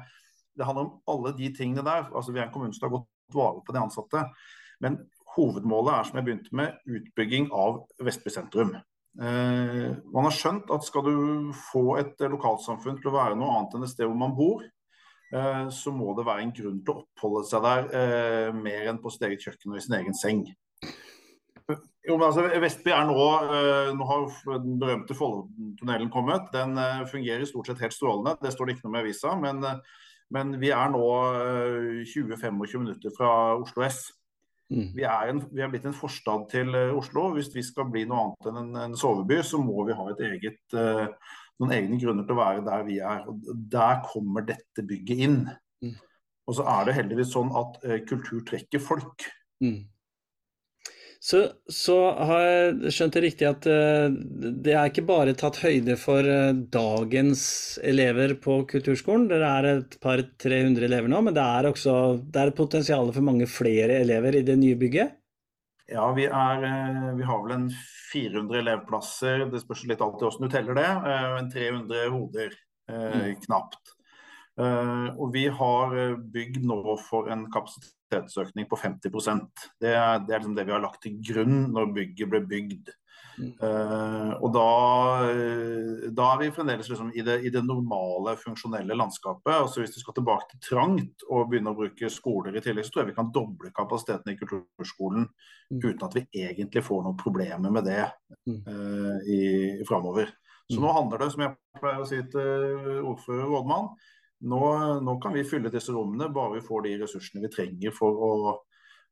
Det 0.59 0.67
handler 0.67 0.89
om 0.89 1.15
alle 1.15 1.37
de 1.39 1.53
tingene 1.55 1.87
der. 1.87 2.11
Altså, 2.11 2.35
vi 2.35 2.43
er 2.43 2.49
en 2.49 2.53
kommune 2.57 2.75
som 2.75 2.89
har 2.89 2.97
gått 2.97 3.07
vare 3.35 3.63
på 3.65 3.75
de 3.75 3.83
ansatte. 3.83 4.25
Men 4.85 5.01
hovedmålet 5.37 5.95
er, 5.95 6.09
som 6.09 6.19
jeg 6.19 6.29
begynte 6.29 6.59
med, 6.59 6.79
utbygging 6.87 7.51
av 7.55 7.83
Vestby 8.05 8.33
sentrum. 8.33 8.75
Eh, 9.19 9.89
man 10.15 10.29
har 10.29 10.35
skjønt 10.35 10.71
at 10.75 10.87
skal 10.87 11.07
du 11.07 11.15
få 11.73 11.99
et 12.03 12.21
lokalsamfunn 12.23 13.01
til 13.03 13.11
å 13.11 13.17
være 13.17 13.39
noe 13.39 13.57
annet 13.57 13.77
enn 13.77 13.87
et 13.87 13.93
sted 13.93 14.07
hvor 14.07 14.19
man 14.19 14.37
bor, 14.37 14.63
eh, 15.33 15.67
så 15.75 15.95
må 15.95 16.15
det 16.19 16.27
være 16.29 16.47
en 16.47 16.55
grunn 16.55 16.81
til 16.85 16.95
å 16.95 17.03
oppholde 17.03 17.45
seg 17.51 17.67
der 17.67 17.93
eh, 18.01 18.57
mer 18.57 18.93
enn 18.93 19.03
på 19.03 19.13
sitt 19.15 19.27
eget 19.29 19.49
kjøkken 19.49 19.75
og 19.75 19.81
i 19.81 19.85
sin 19.85 19.99
egen 19.99 20.19
seng. 20.19 20.47
Jo, 22.09 22.17
altså, 22.25 22.47
Vestby 22.63 22.93
er 22.95 23.05
nå 23.09 23.25
eh, 23.53 23.91
Nå 23.97 24.07
har 24.09 24.29
den 24.63 24.79
berømte 24.81 25.17
Follotunnelen 25.17 26.09
kommet. 26.13 26.47
Den 26.55 26.79
eh, 26.81 27.03
fungerer 27.11 27.45
stort 27.49 27.69
sett 27.69 27.83
helt 27.85 27.97
strålende. 27.97 28.39
Det 28.41 28.53
står 28.55 28.69
det 28.69 28.77
ikke 28.77 28.87
noe 28.87 28.95
om 28.95 28.97
i 28.97 29.03
avisa. 29.03 29.35
Men, 29.41 29.61
eh, 29.67 30.07
men 30.35 30.55
vi 30.61 30.71
er 30.75 30.91
nå 30.93 31.05
eh, 31.41 32.01
20-25 32.05 32.83
minutter 32.83 33.13
fra 33.17 33.31
Oslo 33.57 33.85
S. 33.87 34.05
Mm. 34.69 34.91
Vi 34.97 35.05
er, 35.09 35.31
en, 35.31 35.41
vi 35.49 35.63
er 35.65 35.71
blitt 35.73 35.87
en 35.89 35.97
forstad 35.97 36.49
til 36.53 36.75
eh, 36.77 36.97
Oslo. 36.97 37.31
Hvis 37.37 37.49
vi 37.55 37.65
skal 37.65 37.89
bli 37.93 38.05
noe 38.09 38.27
annet 38.27 38.51
enn 38.51 38.59
en, 38.63 38.81
en 38.85 38.99
soveby, 39.01 39.41
så 39.47 39.61
må 39.63 39.87
vi 39.89 39.97
ha 39.97 40.09
et 40.13 40.25
eget, 40.29 40.61
uh, 40.77 41.07
noen 41.63 41.73
egne 41.79 42.01
grunner 42.03 42.29
til 42.29 42.37
å 42.37 42.43
være 42.43 42.67
der 42.67 42.85
vi 42.89 42.99
er. 43.01 43.25
Og 43.31 43.49
Der 43.73 44.03
kommer 44.05 44.45
dette 44.49 44.85
bygget 44.85 45.25
inn. 45.25 45.39
Mm. 45.85 45.97
Og 46.49 46.59
så 46.59 46.69
er 46.77 46.89
det 46.89 46.99
heldigvis 46.99 47.33
sånn 47.33 47.55
at 47.57 47.81
uh, 47.87 47.97
kultur 48.09 48.45
trekker 48.49 48.85
folk. 48.85 49.25
Mm. 49.65 49.87
Så, 51.19 51.41
så, 51.67 51.97
har 52.15 52.43
jeg 52.45 52.93
skjønt 52.95 53.17
det 53.17 53.23
riktig 53.25 53.47
at 53.49 53.67
uh, 53.67 54.07
det 54.63 54.75
er 54.75 54.87
ikke 54.87 55.07
bare 55.09 55.35
tatt 55.39 55.59
høyde 55.65 55.97
for 55.99 56.23
uh, 56.23 56.53
dagens 56.55 57.43
elever 57.83 58.37
på 58.39 58.61
kulturskolen. 58.71 59.27
Dere 59.31 59.49
er 59.59 59.69
et 59.73 59.97
par 60.03 60.23
300 60.23 60.87
elever 60.87 61.11
nå, 61.11 61.25
men 61.27 61.35
det 61.35 61.43
er 61.43 61.71
også 61.73 61.97
det 62.23 62.45
er 62.45 62.55
potensial 62.55 63.11
for 63.11 63.27
mange 63.27 63.51
flere 63.51 63.99
elever 64.05 64.39
i 64.39 64.45
det 64.47 64.61
nye 64.63 64.79
bygget? 64.79 65.19
Ja, 65.91 66.07
vi, 66.15 66.29
er, 66.31 66.63
uh, 66.63 67.13
vi 67.19 67.27
har 67.27 67.43
vel 67.43 67.57
en 67.57 67.69
400 68.13 68.63
elevplasser. 68.63 69.49
Det 69.51 69.65
spørs 69.65 69.89
litt 69.91 70.05
alltid 70.05 70.29
hvordan 70.29 70.47
du 70.47 70.55
teller 70.55 70.79
det. 70.79 70.89
Men 71.35 71.51
300 71.51 72.13
hoder, 72.15 72.55
mm. 72.89 73.35
knapt. 73.43 73.98
Og 74.59 75.29
vi 75.31 75.45
har 75.55 75.93
bygd 76.35 76.65
nå 76.67 76.97
for 77.07 77.31
en 77.31 77.45
kapasitet 77.55 77.95
kapasitetsøkning 78.09 78.69
på 78.69 78.77
50% 78.77 79.69
Det 79.81 79.93
er, 79.95 80.19
det 80.27 80.35
er 80.35 80.41
liksom 80.41 80.57
det 80.57 80.67
vi 80.67 80.73
har 80.73 80.83
lagt 80.83 81.03
til 81.03 81.21
grunn 81.21 81.73
når 81.73 81.93
bygget 81.95 82.31
ble 82.31 82.41
bygd. 82.41 82.91
Mm. 83.39 83.53
Uh, 83.63 84.33
og 84.43 84.51
da, 84.51 84.71
da, 86.11 86.25
er 86.33 86.41
vi 86.41 86.51
fremdeles 86.51 86.89
liksom 86.91 87.13
i, 87.15 87.23
det, 87.23 87.37
i, 87.47 87.51
det, 87.51 87.63
normale, 87.63 88.35
funksjonelle 88.37 88.97
landskapet. 88.99 89.53
Altså 89.55 89.81
Hvis 89.81 89.95
vi 89.95 90.03
skal 90.03 90.17
tilbake 90.17 90.51
til 90.51 90.61
trangt 90.73 91.23
og 91.29 91.49
begynne 91.51 91.71
å 91.71 91.79
bruke 91.79 92.11
skoler 92.11 92.57
i 92.57 92.63
tillegg, 92.65 92.87
så 92.87 92.97
tror 92.97 93.05
jeg 93.05 93.13
vi 93.13 93.19
kan 93.21 93.31
doble 93.35 93.71
kapasiteten 93.75 94.33
i 94.33 94.39
kulturskolen 94.41 95.29
mm. 95.29 95.79
uten 95.85 96.05
at 96.09 96.19
vi 96.19 96.27
egentlig 96.35 96.83
får 96.83 97.07
noen 97.07 97.19
problemer 97.21 97.71
med 97.71 97.87
det 97.87 98.05
uh, 98.09 99.17
i, 99.23 99.41
framover. 99.87 100.35
Så 100.69 100.81
mm. 100.81 100.85
nå 100.85 100.95
handler 100.99 101.23
det, 101.23 101.33
som 101.33 101.47
jeg 101.47 101.57
pleier 101.79 102.03
å 102.03 102.09
si 102.09 102.23
til 102.33 103.05
ordfører 103.07 103.47
og 103.47 103.55
rådmann, 103.55 103.93
nå, 104.41 104.63
nå, 105.03 105.19
kan 105.23 105.35
vi 105.35 105.45
fylle 105.47 105.73
disse 105.73 105.93
rommene 105.95 106.31
bare 106.35 106.59
vi 106.59 106.65
får 106.67 106.87
de 106.87 106.95
ressursene 107.03 107.43
vi 107.43 107.53
trenger 107.53 107.95
for 107.95 108.15
å, 108.15 108.33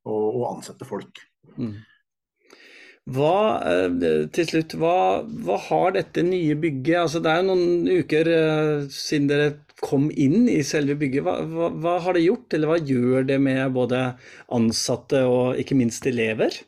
å, 0.06 0.14
å 0.14 0.48
ansette 0.52 0.86
folk. 0.88 1.22
Mm. 1.56 1.76
Hva, 3.16 3.62
eh, 3.62 4.24
til 4.34 4.48
slutt, 4.48 4.74
hva, 4.82 5.22
hva, 5.46 5.56
har 5.68 5.92
dette 5.94 6.24
nye 6.26 6.56
bygget 6.58 7.04
altså 7.04 7.20
Det 7.22 7.30
er 7.30 7.38
jo 7.38 7.52
noen 7.52 8.00
uker 8.02 8.30
uh, 8.34 8.88
siden 8.90 9.28
dere 9.30 9.52
kom 9.78 10.08
inn 10.10 10.48
i 10.50 10.58
selve 10.66 10.96
bygget. 10.98 11.22
Hva, 11.22 11.36
hva, 11.46 11.68
hva, 11.70 11.92
har 12.02 12.16
det 12.16 12.24
gjort, 12.24 12.48
eller 12.56 12.72
hva 12.72 12.80
gjør 12.80 13.28
det 13.28 13.36
med 13.42 13.76
både 13.76 14.00
ansatte 14.56 15.22
og 15.28 15.60
ikke 15.62 15.78
minst 15.78 16.08
elever? 16.10 16.58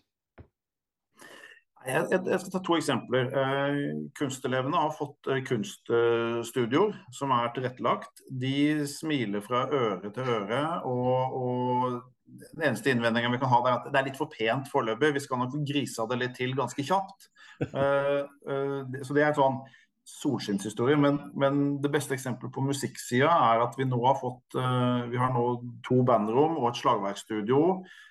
Jeg, 1.88 2.04
jeg, 2.12 2.40
skal 2.42 2.52
ta 2.52 2.60
to 2.64 2.76
eksempler. 2.76 3.30
Eh, 3.32 3.78
kunstelevene 4.18 4.82
har 4.82 4.92
fått 4.96 5.30
eh, 5.30 5.40
kunststudioer 5.46 6.94
som 7.14 7.32
er 7.36 7.48
tilrettelagt. 7.56 8.22
De 8.28 8.84
smiler 8.90 9.44
fra 9.44 9.64
øre 9.72 10.12
til 10.12 10.28
øre. 10.36 10.62
og, 10.84 11.40
og 11.40 11.98
den 12.28 12.66
eneste 12.68 12.92
innvendingen 12.92 13.32
vi 13.32 13.40
kan 13.40 13.48
ha, 13.48 13.60
er 13.64 13.76
at 13.78 13.86
det 13.88 14.00
er 14.00 14.08
litt 14.10 14.20
for 14.20 14.28
pent 14.32 14.68
foreløpig. 14.68 15.14
Vi 15.16 15.24
skal 15.24 15.40
nok 15.40 15.54
grise 15.68 16.04
det 16.10 16.18
litt 16.20 16.34
til 16.36 16.52
ganske 16.56 16.84
kjapt. 16.84 17.30
Uh, 17.72 18.26
uh, 18.50 18.98
så 19.00 19.16
det 19.16 19.22
er 19.22 19.30
et 19.30 19.38
sånn 19.40 19.62
solskinnshistorie. 20.08 20.98
Men, 21.00 21.16
men, 21.40 21.62
det 21.80 21.88
beste 21.94 22.12
eksempelet 22.18 22.52
på 22.52 22.66
musikksida 22.66 23.32
er 23.48 23.64
at 23.64 23.80
vi 23.80 23.88
nå 23.88 24.02
har 24.04 24.20
fått 24.20 24.58
uh, 24.60 25.08
Vi 25.08 25.16
har 25.20 25.32
nå 25.32 25.46
to 25.88 26.02
bandrom 26.04 26.60
og 26.60 26.68
et 26.68 26.82
slagverkstudio 26.82 27.62
Eh, 27.72 28.07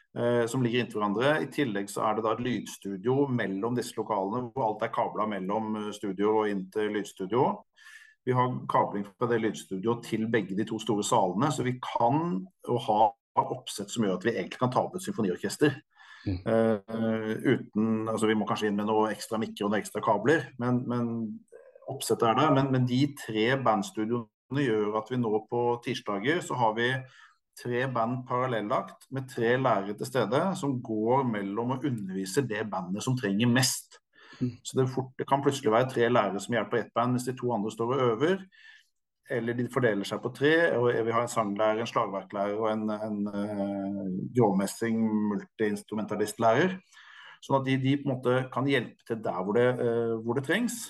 som 0.50 0.64
ligger 0.64 0.82
inntil 0.82 1.02
hverandre. 1.02 1.34
I 1.44 1.50
tillegg 1.54 1.92
så 1.92 2.04
er 2.08 2.18
det 2.18 2.24
da 2.26 2.34
et 2.34 2.44
lydstudio 2.46 3.28
mellom 3.30 3.76
disse 3.78 3.98
lokalene, 3.98 4.48
hvor 4.54 4.72
alt 4.72 4.86
er 4.88 4.94
kabla 4.96 5.28
mellom 5.30 5.76
eh, 5.78 5.92
studio 5.94 6.40
og 6.42 6.52
inn 6.52 6.64
til 6.74 6.90
lydstudio. 6.96 7.44
Vi 8.28 8.36
har 8.36 8.56
kabling 8.72 9.06
fra 9.08 9.30
det 9.32 9.40
lydstudioet 9.44 10.04
til 10.04 10.26
begge 10.32 10.58
de 10.58 10.66
to 10.68 10.80
store 10.84 11.06
salene, 11.06 11.52
så 11.54 11.64
vi 11.64 11.78
kan 11.80 12.42
og 12.68 12.82
har 12.88 13.14
oppsett 13.54 13.94
som 13.94 14.04
gjør 14.04 14.18
at 14.18 14.26
vi 14.26 14.34
egentlig 14.34 14.60
kan 14.60 14.74
ta 14.74 14.82
opp 14.84 14.98
et 14.98 15.06
symfoniorkester. 15.06 15.78
Mm. 16.28 16.40
Uh, 16.44 17.30
uten, 17.46 18.10
altså 18.10 18.28
Vi 18.28 18.36
må 18.36 18.48
kanskje 18.50 18.68
inn 18.68 18.76
med 18.76 18.90
noe 18.90 19.14
ekstra 19.14 19.40
mikker 19.40 19.64
og 19.64 19.72
noen 19.72 19.80
ekstra 19.80 20.02
kabler, 20.04 20.50
men, 20.60 20.82
men 20.90 21.06
oppsettet 21.88 22.28
er 22.28 22.36
der. 22.42 22.52
Men, 22.58 22.72
men 22.74 22.90
de 22.90 23.00
tre 23.22 23.46
bandstudioene 23.64 24.66
gjør 24.66 24.98
at 25.00 25.14
vi 25.14 25.22
nå 25.22 25.32
på 25.48 25.64
tirsdager 25.86 26.44
så 26.44 26.58
har 26.60 26.76
vi 26.76 26.90
tre 27.58 27.86
band 27.94 28.26
parallellagt 28.28 29.08
med 29.14 29.30
tre 29.30 29.56
lærere 29.58 29.96
til 29.98 30.10
stede 30.10 30.42
som 30.60 30.78
går 30.84 31.26
mellom 31.32 31.76
å 31.76 31.80
undervise 31.82 32.46
det 32.46 32.66
bandet 32.72 33.06
som 33.06 33.18
trenger 33.18 33.50
mest. 33.50 34.00
Mm. 34.38 34.54
Så 34.62 34.78
det, 34.78 34.88
fort, 34.94 35.14
det, 35.18 35.26
kan 35.30 35.42
plutselig 35.42 35.74
være 35.74 35.90
tre 35.92 36.10
lærere 36.12 36.42
som 36.44 36.54
hjelper 36.54 36.82
ett 36.82 36.94
band, 36.96 37.18
hvis 37.18 37.28
de 37.30 37.36
to 37.38 37.52
andre 37.56 37.74
står 37.74 37.94
og 37.96 38.04
øver. 38.12 38.44
Eller 39.34 39.58
de 39.58 39.66
fordeler 39.74 40.08
seg 40.08 40.22
på 40.24 40.32
tre. 40.36 40.54
og 40.78 40.92
Vi 40.94 41.16
har 41.16 41.26
en 41.26 41.32
sanglærer, 41.32 41.82
en 41.84 41.90
slagverklærer 41.90 42.62
og 42.62 42.70
en, 42.72 42.86
en 42.94 43.18
uh, 43.28 44.06
gråmessing 44.38 45.02
multiinstrumentalistlærer. 45.34 46.78
Sånn 47.44 47.60
at 47.60 47.68
de, 47.68 47.76
de, 47.82 47.98
på 48.00 48.08
en 48.08 48.14
måte 48.16 48.38
kan 48.54 48.70
hjelpe 48.70 49.04
til 49.08 49.20
der 49.26 49.42
hvor 49.42 49.58
det, 49.58 49.68
uh, 49.82 50.16
hvor 50.24 50.38
det 50.38 50.46
trengs. 50.48 50.86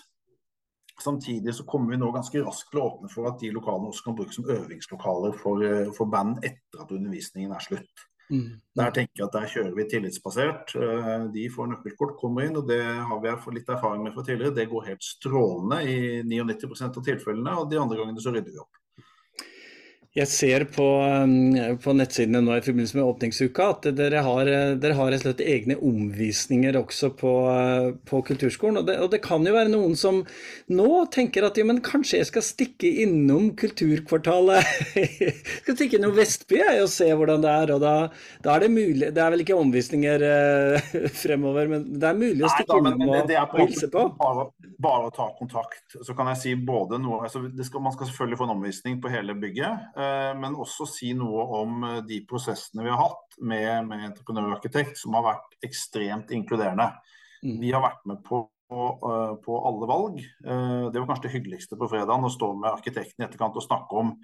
Samtidig 1.01 1.53
så 1.53 1.63
kommer 1.63 1.93
vi 1.93 1.99
nå 2.01 2.09
ganske 2.11 2.41
raskt 2.41 2.71
til 2.71 2.81
å 2.81 2.87
åpne 2.89 3.09
for 3.11 3.29
at 3.29 3.39
de 3.41 3.51
lokalene 3.53 3.91
også 3.91 4.07
kan 4.07 4.15
brukes 4.17 4.39
som 4.39 4.47
øvingslokaler 4.49 5.35
for, 5.37 5.63
eh, 5.63 5.91
for 5.93 6.09
band 6.09 6.39
etter 6.41 6.81
at 6.81 6.91
undervisningen 6.91 7.53
er 7.53 7.61
slutt. 7.61 8.07
Mm. 8.31 8.57
Der 8.75 8.91
tenker 8.91 9.21
jeg 9.21 9.27
at 9.27 9.35
der 9.37 9.51
kjører 9.51 9.75
vi 9.75 9.85
tillitsbasert. 9.87 10.73
Eh, 10.75 11.27
de 11.31 11.45
får 11.53 11.69
nøkkelkort, 11.71 12.17
kommer 12.19 12.47
inn, 12.47 12.57
og 12.57 12.67
det 12.67 12.81
har 12.81 13.21
vi 13.21 13.55
litt 13.55 13.69
erfaring 13.69 14.03
med 14.03 14.13
fra 14.13 14.23
tidligere. 14.23 14.55
Det 14.55 14.69
går 14.69 14.89
helt 14.89 15.03
strålende 15.03 15.79
i 15.87 16.23
99% 16.23 16.97
av 16.97 17.05
tilfellene, 17.05 17.55
og 17.55 17.69
de 17.69 17.79
andre 17.79 17.97
gangene 18.01 18.23
så 18.23 18.33
rydder 18.33 18.51
vi 18.51 18.59
opp. 18.59 18.81
Jeg 20.17 20.29
ser 20.31 20.63
på, 20.73 20.85
um, 21.05 21.77
på, 21.77 21.93
nettsidene 21.93 22.39
nå 22.41 22.55
i 22.57 22.63
forbindelse 22.65 22.97
med 22.97 23.05
åpningsuka 23.05 23.67
at 23.75 23.87
dere 23.93 24.23
har, 24.25 24.49
dere 24.81 24.95
har 24.97 25.11
rett 25.13 25.21
og 25.21 25.27
slett 25.27 25.43
egne 25.45 25.75
omvisninger 25.77 26.73
også 26.79 27.11
på, 27.19 27.33
på 28.09 28.21
Kulturskolen. 28.25 28.79
Og 28.81 28.87
det, 28.87 28.95
og 29.03 29.11
det, 29.13 29.19
kan 29.21 29.45
jo 29.45 29.53
være 29.53 29.69
noen 29.69 29.93
som 29.99 30.23
nå 30.73 31.03
tenker 31.13 31.45
at 31.45 31.59
jo, 31.59 31.67
men 31.69 31.83
kanskje 31.85 32.23
jeg 32.23 32.29
skal 32.31 32.45
stikke 32.47 32.89
innom 33.03 33.51
Kulturkvartalet. 33.61 34.71
jeg 34.97 35.35
skal 35.61 35.77
stikke 35.77 35.99
innom 35.99 36.15
Vestby 36.17 36.63
jeg, 36.63 36.81
og 36.81 36.89
se 36.95 37.11
hvordan 37.11 37.45
det 37.45 37.53
er. 37.53 37.75
Og 37.77 37.85
da, 37.85 37.93
da, 38.41 38.55
er 38.55 38.65
det 38.65 38.71
mulig 38.73 39.11
Det 39.13 39.21
er 39.21 39.35
vel 39.35 39.45
ikke 39.45 39.59
omvisninger 39.61 40.25
uh, 40.25 40.89
fremover, 41.21 41.69
men 41.75 41.85
det 41.93 42.09
er 42.09 42.17
mulig 42.17 42.41
å 42.41 42.53
stikke 42.55 42.79
Nei, 42.79 42.95
da, 42.95 42.95
innom 42.95 43.13
og, 43.19 43.35
og 43.45 43.63
hilse 43.67 43.91
på? 43.93 44.07
Bare, 44.17 44.49
bare, 44.81 45.11
å 45.11 45.13
ta 45.13 45.29
kontakt. 45.37 45.85
Så 45.93 46.17
kan 46.17 46.33
jeg 46.33 46.41
si 46.41 46.57
både 46.57 46.97
noe 47.05 47.27
altså 47.29 47.45
skal, 47.61 47.85
Man 47.85 47.93
skal 47.93 48.09
selvfølgelig 48.09 48.41
få 48.41 48.49
en 48.49 48.57
omvisning 48.57 48.97
på 49.03 49.13
hele 49.13 49.37
bygget. 49.37 49.93
Eh, 50.07 50.33
men 50.39 50.57
også 50.57 50.87
si 50.89 51.13
noe 51.17 51.45
om 51.59 51.85
eh, 51.87 52.01
de 52.07 52.21
prosessene 52.29 52.85
vi 52.85 52.91
har 52.93 53.01
hatt 53.01 53.37
med, 53.39 53.87
med 53.89 54.05
entreprenørarkitekt, 54.11 54.97
som 54.99 55.17
har 55.17 55.25
vært 55.25 55.57
ekstremt 55.67 56.33
inkluderende. 56.35 56.91
Mm. 57.43 57.59
Vi 57.61 57.71
har 57.73 57.83
vært 57.83 58.03
med 58.09 58.23
på, 58.25 58.41
på, 58.69 58.89
eh, 59.11 59.35
på, 59.43 59.59
alle 59.69 59.89
valg. 59.89 60.19
Det 60.41 60.99
var 60.99 61.07
kanskje 61.09 61.27
det 61.27 61.35
hyggeligste 61.37 61.79
på 61.79 61.89
fredagen, 61.91 62.27
å 62.27 62.33
stå 62.33 62.51
med 62.57 62.73
arkitekten 62.73 63.23
i 63.23 63.27
etterkant 63.29 63.57
og 63.57 63.65
snakke 63.65 64.03
om 64.03 64.19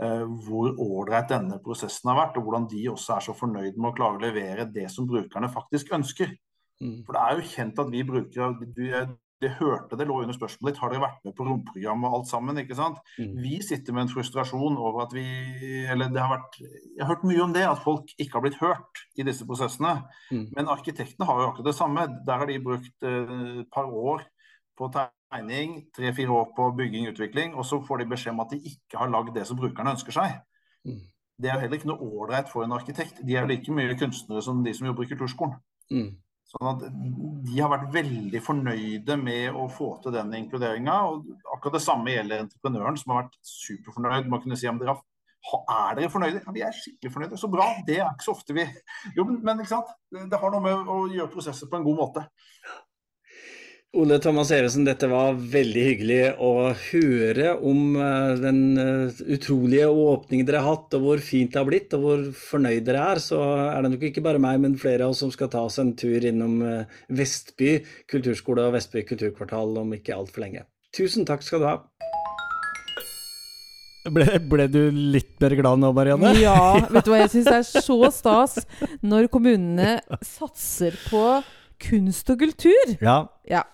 hvor 0.00 0.70
ålreit 0.80 1.26
denne 1.28 1.58
prosessen 1.60 2.08
har 2.08 2.16
vært, 2.16 2.36
og 2.38 2.46
hvordan 2.46 2.68
de 2.70 2.86
også 2.88 3.16
er 3.18 3.24
så 3.26 3.34
fornøyd 3.36 3.74
med 3.74 3.90
å 3.90 3.96
klare 3.98 4.16
å 4.16 4.22
levere 4.22 4.64
det 4.72 4.86
som 4.88 5.04
brukerne 5.04 5.50
faktisk 5.52 5.90
ønsker. 5.92 6.30
Mm. 6.80 7.02
For 7.04 7.12
det 7.12 7.24
er 7.24 7.34
jo 7.36 7.50
kjent 7.50 7.82
at 7.82 7.90
vi 7.92 8.04
brukere 8.08 9.02
det 9.40 9.50
hørte 9.56 9.96
det 9.96 10.06
lå 10.08 10.18
under 10.20 10.36
spørsmålet 10.36 10.74
ditt. 10.74 10.80
Har 10.82 10.92
dere 10.92 11.04
vært 11.04 11.22
med 11.24 11.34
på 11.36 11.46
romprogrammet 11.46 12.08
og 12.08 12.16
alt 12.18 12.28
sammen? 12.30 12.58
ikke 12.60 12.76
sant? 12.76 12.98
Mm. 13.16 13.38
Vi 13.40 13.60
sitter 13.64 13.96
med 13.96 14.04
en 14.04 14.12
frustrasjon 14.12 14.76
over 14.76 15.06
at 15.06 15.14
vi 15.16 15.24
Eller 15.90 16.12
det 16.12 16.20
har 16.20 16.34
vært 16.34 16.58
Jeg 16.60 17.00
har 17.00 17.14
hørt 17.14 17.24
mye 17.28 17.44
om 17.44 17.54
det, 17.56 17.64
at 17.64 17.80
folk 17.84 18.12
ikke 18.18 18.36
har 18.36 18.44
blitt 18.44 18.60
hørt 18.60 19.04
i 19.16 19.24
disse 19.26 19.46
prosessene. 19.48 19.94
Mm. 20.30 20.44
Men 20.56 20.74
arkitektene 20.74 21.28
har 21.28 21.40
jo 21.40 21.48
akkurat 21.48 21.70
det 21.70 21.78
samme. 21.78 22.06
Der 22.26 22.42
har 22.42 22.50
de 22.50 22.60
brukt 22.64 23.08
eh, 23.08 23.32
et 23.64 23.72
par 23.72 23.88
år 23.88 24.26
på 24.76 24.90
tegning, 24.92 25.80
tre-fire 25.96 26.32
år 26.32 26.52
på 26.56 26.70
bygging 26.76 27.08
og 27.08 27.14
utvikling, 27.14 27.54
og 27.54 27.66
så 27.68 27.80
får 27.84 28.00
de 28.00 28.10
beskjed 28.12 28.32
om 28.32 28.44
at 28.44 28.52
de 28.54 28.60
ikke 28.60 29.00
har 29.00 29.12
lagd 29.12 29.34
det 29.36 29.46
som 29.48 29.58
brukerne 29.60 29.92
ønsker 29.96 30.16
seg. 30.16 30.40
Mm. 30.88 31.02
Det 31.40 31.48
er 31.48 31.56
jo 31.56 31.64
heller 31.64 31.80
ikke 31.80 31.90
noe 31.90 32.08
ålreit 32.20 32.48
for 32.52 32.64
en 32.64 32.76
arkitekt. 32.76 33.20
De 33.24 33.36
er 33.36 33.44
jo 33.44 33.50
like 33.50 33.76
mye 33.76 33.96
kunstnere 34.00 34.44
som 34.44 34.64
de 34.64 34.74
som 34.76 34.88
jobber 34.88 35.06
i 35.06 35.12
kulturskolen. 35.12 35.56
Sånn 36.50 36.66
at 36.66 36.82
De 37.46 37.60
har 37.60 37.70
vært 37.70 37.92
veldig 37.94 38.40
fornøyde 38.42 39.16
med 39.20 39.54
å 39.54 39.68
få 39.70 39.92
til 40.02 40.14
den 40.16 40.32
inkluderinga. 40.40 40.96
Akkurat 41.54 41.76
det 41.78 41.84
samme 41.84 42.14
gjelder 42.14 42.44
entreprenøren, 42.44 42.98
som 42.98 43.14
har 43.14 43.24
vært 43.24 43.38
superfornøyd 43.46 44.26
med 44.26 44.38
å 44.40 44.42
kunne 44.42 44.58
si 44.58 44.70
om 44.70 44.80
dere 44.80 44.98
er 45.40 45.96
dere 45.96 46.10
fornøyde? 46.12 46.42
Ja, 46.44 46.52
vi 46.52 46.62
er 46.66 46.76
skikkelig 46.76 47.12
fornøyde. 47.14 47.38
Så 47.40 47.48
bra. 47.52 47.70
Det 47.86 47.96
er 47.96 48.10
ikke 48.10 48.26
så 48.26 48.34
ofte 48.36 48.56
vi 48.56 48.66
Jo, 49.16 49.24
men 49.24 49.62
ikke 49.62 49.72
sant? 49.72 49.94
det 50.10 50.40
har 50.42 50.52
noe 50.52 50.64
med 50.64 50.90
å 50.90 51.00
gjøre 51.08 51.32
prosesser 51.32 51.70
på 51.70 51.78
en 51.78 51.86
god 51.86 52.00
måte. 52.02 52.26
Ole 53.98 54.20
Thomas 54.22 54.52
Evesen, 54.54 54.84
dette 54.86 55.08
var 55.10 55.34
veldig 55.34 55.82
hyggelig 55.82 56.18
å 56.38 56.50
høre 56.78 57.56
om 57.66 57.96
eh, 57.98 58.36
den 58.38 58.60
eh, 58.78 59.22
utrolige 59.34 59.88
åpningen 59.90 60.46
dere 60.46 60.60
har 60.62 60.76
hatt, 60.76 60.94
og 60.94 61.02
hvor 61.02 61.22
fint 61.26 61.50
det 61.50 61.58
har 61.58 61.66
blitt, 61.66 61.96
og 61.98 62.04
hvor 62.04 62.22
fornøyd 62.38 62.84
dere 62.86 63.02
er. 63.16 63.20
Så 63.24 63.40
er 63.42 63.82
det 63.82 63.90
nok 63.96 64.04
ikke 64.06 64.22
bare 64.22 64.38
meg, 64.38 64.60
men 64.62 64.76
flere 64.78 65.08
av 65.08 65.16
oss 65.16 65.24
som 65.24 65.32
skal 65.34 65.50
ta 65.50 65.64
oss 65.66 65.80
en 65.82 65.90
tur 65.98 66.22
innom 66.22 66.60
eh, 66.62 67.00
Vestby 67.18 67.80
kulturskole 68.12 68.68
og 68.68 68.76
Vestby 68.76 69.02
kulturkvartal 69.08 69.82
om 69.82 69.90
ikke 69.98 70.14
altfor 70.14 70.46
lenge. 70.46 70.62
Tusen 70.94 71.26
takk 71.26 71.42
skal 71.42 71.64
du 71.64 71.68
ha. 71.72 71.74
Ble, 74.14 74.28
ble 74.54 74.68
du 74.70 74.84
litt 74.94 75.34
mer 75.42 75.58
glad 75.58 75.82
nå, 75.82 75.90
Marianne? 75.98 76.30
Ja, 76.46 76.78
vet 76.86 77.10
du 77.10 77.10
hva 77.10 77.24
jeg 77.24 77.34
syns 77.34 77.50
er 77.58 77.66
så 77.66 77.98
stas 78.14 78.60
når 79.02 79.26
kommunene 79.34 79.98
satser 80.22 80.94
på 81.10 81.42
kunst 81.82 82.30
og 82.30 82.46
kultur. 82.46 82.96
Ja. 83.02 83.24
Ja. 83.50 83.66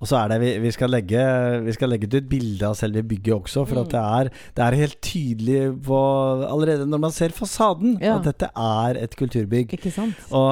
Og 0.00 0.08
så 0.10 0.16
er 0.22 0.28
det 0.34 0.40
vi, 0.40 0.52
vi, 0.64 0.70
skal 0.74 0.90
legge, 0.90 1.24
vi 1.64 1.72
skal 1.76 1.88
legge 1.92 2.06
ut 2.10 2.14
et 2.14 2.28
bilde 2.28 2.66
av 2.68 2.74
selve 2.78 3.02
bygget 3.02 3.34
også, 3.42 3.66
for 3.66 3.74
Mm. 3.74 3.80
at 3.84 3.90
det 3.90 4.00
er, 4.00 4.28
det 4.56 4.64
er 4.64 4.78
helt 4.80 5.00
tydelig 5.02 5.60
på 5.84 6.00
Allerede 6.44 6.86
når 6.86 6.98
man 7.00 7.10
ser 7.10 7.28
fasaden, 7.34 7.98
Ja. 8.00 8.16
at 8.18 8.24
dette 8.24 8.48
er 8.56 8.96
et 9.02 9.16
kulturbygg. 9.16 9.72
Ikke 9.74 9.90
sant? 9.90 10.14
Og, 10.30 10.50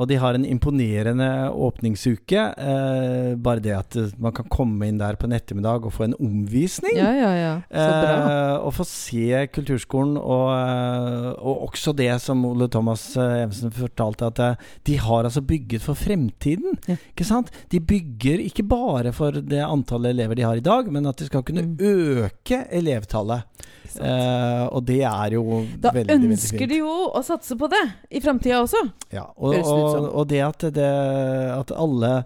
og 0.00 0.08
de 0.08 0.16
har 0.16 0.34
en 0.34 0.44
imponerende 0.44 1.50
åpningsuke. 1.50 2.42
Eh, 2.58 3.34
bare 3.36 3.60
det 3.60 3.72
at 3.76 3.96
man 4.18 4.32
kan 4.32 4.44
komme 4.50 4.86
inn 4.88 4.98
der 4.98 5.16
på 5.16 5.24
en 5.28 5.32
ettermiddag 5.32 5.84
og 5.86 5.92
få 5.92 6.04
en 6.08 6.14
omvisning. 6.20 6.96
Ja, 6.96 7.10
ja, 7.14 7.30
ja. 7.36 7.54
Så. 7.70 7.88
Eh, 8.10 8.56
og 8.66 8.74
få 8.74 8.84
se 8.84 9.46
kulturskolen, 9.54 10.16
og, 10.18 10.50
eh, 10.52 11.30
og 11.38 11.68
også 11.70 11.92
det 11.96 12.20
som 12.20 12.44
Ole 12.44 12.68
Thomas 12.68 13.16
eh, 13.16 13.44
Evensen 13.44 13.70
fortalte, 13.70 14.26
at 14.26 14.38
eh, 14.38 14.54
de 14.84 14.96
har 14.98 15.24
altså 15.24 15.40
bygget 15.40 15.80
for 15.82 15.94
fremtiden. 15.94 16.76
Ikke 16.88 17.24
sant? 17.24 17.48
De 17.70 17.78
bygger 17.80 18.38
ikke 18.40 18.49
bare 18.66 19.12
for 19.12 19.32
det 19.32 19.60
antallet 19.64 20.10
elever 20.14 20.34
de 20.34 20.42
har 20.42 20.56
i 20.56 20.60
dag, 20.64 20.90
men 20.92 21.06
at 21.06 21.16
de 21.16 21.26
skal 21.26 21.42
kunne 21.42 21.62
Mm. 21.62 21.76
øke 21.80 22.66
elevtallet. 22.70 23.42
Ikke? 23.86 24.04
Eh, 24.06 24.66
og 24.70 24.84
det 24.86 25.00
er 25.02 25.30
jo 25.34 25.66
Da 25.80 25.90
veldig, 25.90 26.06
veldig 26.14 26.30
ønsker 26.30 26.68
de 26.68 26.76
jo 26.78 26.92
å 27.14 27.22
satse 27.24 27.56
på 27.58 27.68
det 27.70 27.82
i 28.10 28.20
framtida 28.20 28.60
også. 28.62 28.84
Ja, 29.12 29.24
og, 29.36 29.54
og, 29.54 30.14
og 30.14 30.28
det 30.28 30.40
at, 30.40 30.58
det 30.74 30.90
at 31.56 31.70
alle 31.74 32.24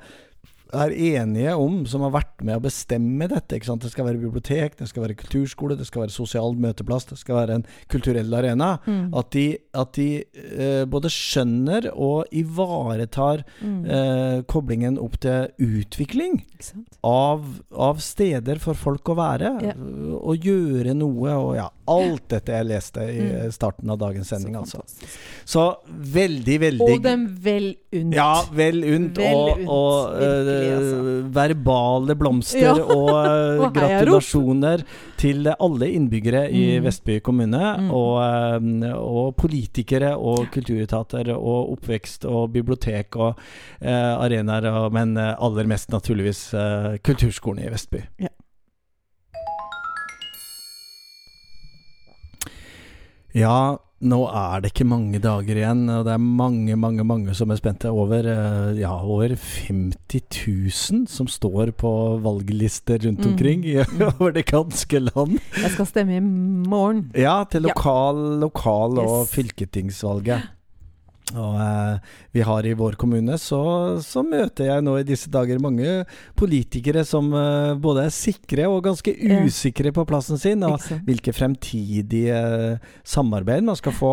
er 0.74 0.90
enige 0.90 1.54
om, 1.56 1.84
som 1.86 2.02
har 2.02 2.10
vært 2.10 2.42
med 2.42 2.56
å 2.58 2.62
bestemme 2.64 3.28
dette. 3.30 3.56
Ikke 3.56 3.66
sant? 3.70 3.82
Det 3.82 3.92
skal 3.92 4.08
være 4.08 4.18
bibliotek, 4.18 4.76
det 4.76 4.88
skal 4.90 5.04
være 5.06 5.14
kulturskole, 5.20 5.76
det 5.78 5.86
skal 5.86 6.02
være 6.04 6.10
sosial 6.14 6.56
møteplass, 6.58 7.06
det 7.12 7.18
skal 7.20 7.36
være 7.36 7.54
en 7.60 7.66
kulturell 7.92 8.32
arena. 8.34 8.78
Mm. 8.86 9.14
At 9.14 9.30
de, 9.36 9.46
at 9.74 9.92
de 9.98 10.06
eh, 10.22 10.84
både 10.90 11.10
skjønner 11.12 11.90
og 11.94 12.24
ivaretar 12.32 13.44
Mm. 13.62 13.84
eh, 13.86 14.42
koblingen 14.50 14.98
opp 14.98 15.18
til 15.20 15.48
utvikling 15.60 16.40
av, 17.04 17.44
av 17.76 18.00
steder 18.02 18.58
for 18.62 18.74
folk 18.74 19.04
å 19.12 19.16
være. 19.18 19.50
Ja. 19.64 19.74
Og 20.20 20.38
gjøre 20.44 20.94
noe, 20.96 21.34
og 21.36 21.54
ja, 21.58 21.68
alt 21.90 22.28
dette 22.32 22.52
jeg 22.56 22.66
leste 22.70 23.04
i 23.10 23.20
Mm. 23.24 23.52
starten 23.52 23.90
av 23.90 23.98
dagens 23.98 24.28
sending, 24.28 24.54
Så 24.54 24.60
altså. 24.60 25.08
Så 25.44 25.64
veldig, 25.88 26.58
veldig 26.60 26.80
Og 26.94 27.02
dem 27.02 27.26
vel 27.42 27.74
unt. 27.92 28.14
ja, 28.14 28.42
vel 28.52 28.82
unt. 28.84 29.16
Vel 29.16 29.34
og 29.36 29.58
unt, 29.58 29.68
og 29.68 30.14
virkelig, 30.20 30.68
eh, 30.68 30.78
altså. 30.78 31.32
verbale 31.40 32.14
blomster 32.16 32.60
Ja. 32.60 32.74
og 32.82 33.10
eh, 33.10 33.60
Og 33.64 33.72
gratulasjoner 33.74 34.84
til 35.20 35.48
alle 35.52 35.90
innbyggere 35.94 36.46
i 36.50 36.64
Mm. 36.78 36.84
Vestby 36.84 37.18
kommune. 37.22 37.62
Mm. 37.78 37.90
Og, 37.90 38.14
eh, 38.22 38.92
og 38.94 39.36
politikere 39.36 40.14
og 40.16 40.48
kulturetater 40.52 41.32
og 41.34 41.72
oppvekst 41.74 42.24
og 42.24 42.52
bibliotek 42.52 43.16
og 43.16 43.34
uh, 43.34 44.14
arenaer, 44.24 44.70
og, 44.70 44.92
men 44.92 45.16
eh, 45.16 45.34
aller 45.38 45.66
mest 45.66 45.90
naturligvis 45.92 46.54
uh, 46.54 46.96
kulturskolen 47.04 47.64
i 47.64 47.70
Vestby. 47.70 48.02
Ja. 48.20 48.32
Ja, 53.34 53.76
nå 54.04 54.18
er 54.28 54.60
det 54.62 54.70
ikke 54.72 54.84
mange 54.86 55.18
dager 55.22 55.56
igjen, 55.58 55.82
og 55.90 56.04
det 56.06 56.12
er 56.14 56.22
mange, 56.22 56.76
mange 56.76 57.04
mange 57.08 57.34
som 57.34 57.50
er 57.50 57.56
spente. 57.60 57.90
Over, 57.90 58.26
eh, 58.28 58.78
ja, 58.80 58.92
over 59.02 59.34
50 59.34 60.22
000 60.92 61.06
som 61.10 61.26
står 61.30 61.72
på 61.80 61.92
valglister 62.24 62.98
rundt 63.06 63.24
Mm. 63.24 63.30
omkring 63.32 63.64
Mm. 63.94 64.02
over 64.20 64.30
det 64.36 64.46
ganske 64.46 65.00
land. 65.00 65.38
Jeg 65.62 65.70
skal 65.74 65.86
stemme 65.86 66.16
i 66.16 66.20
morgen. 66.20 67.10
Ja, 67.16 67.44
til 67.50 67.62
lokal, 67.62 68.38
lokal 68.40 68.98
og 68.98 69.24
Yes. 69.24 69.34
fylketingsvalget. 69.34 70.42
Og 71.32 71.54
eh, 71.56 71.96
vi 72.36 72.42
har 72.44 72.66
i 72.68 72.74
vår 72.76 72.98
kommune, 73.00 73.38
så, 73.40 73.96
så 74.04 74.20
møter 74.22 74.68
jeg 74.68 74.84
nå 74.84 74.98
i 75.00 75.06
disse 75.08 75.30
dager 75.32 75.56
mange 75.58 76.04
politikere 76.36 77.00
som 77.08 77.32
eh, 77.32 77.72
både 77.80 78.04
er 78.04 78.12
sikre 78.12 78.68
og 78.68 78.84
ganske 78.84 79.14
usikre 79.46 79.90
på 79.96 80.04
plassen 80.04 80.36
sin. 80.38 80.62
Og 80.68 80.76
hvilke 81.08 81.32
fremtidige 81.32 82.36
samarbeid 83.08 83.64
man 83.64 83.80
skal 83.80 83.96
få 83.96 84.12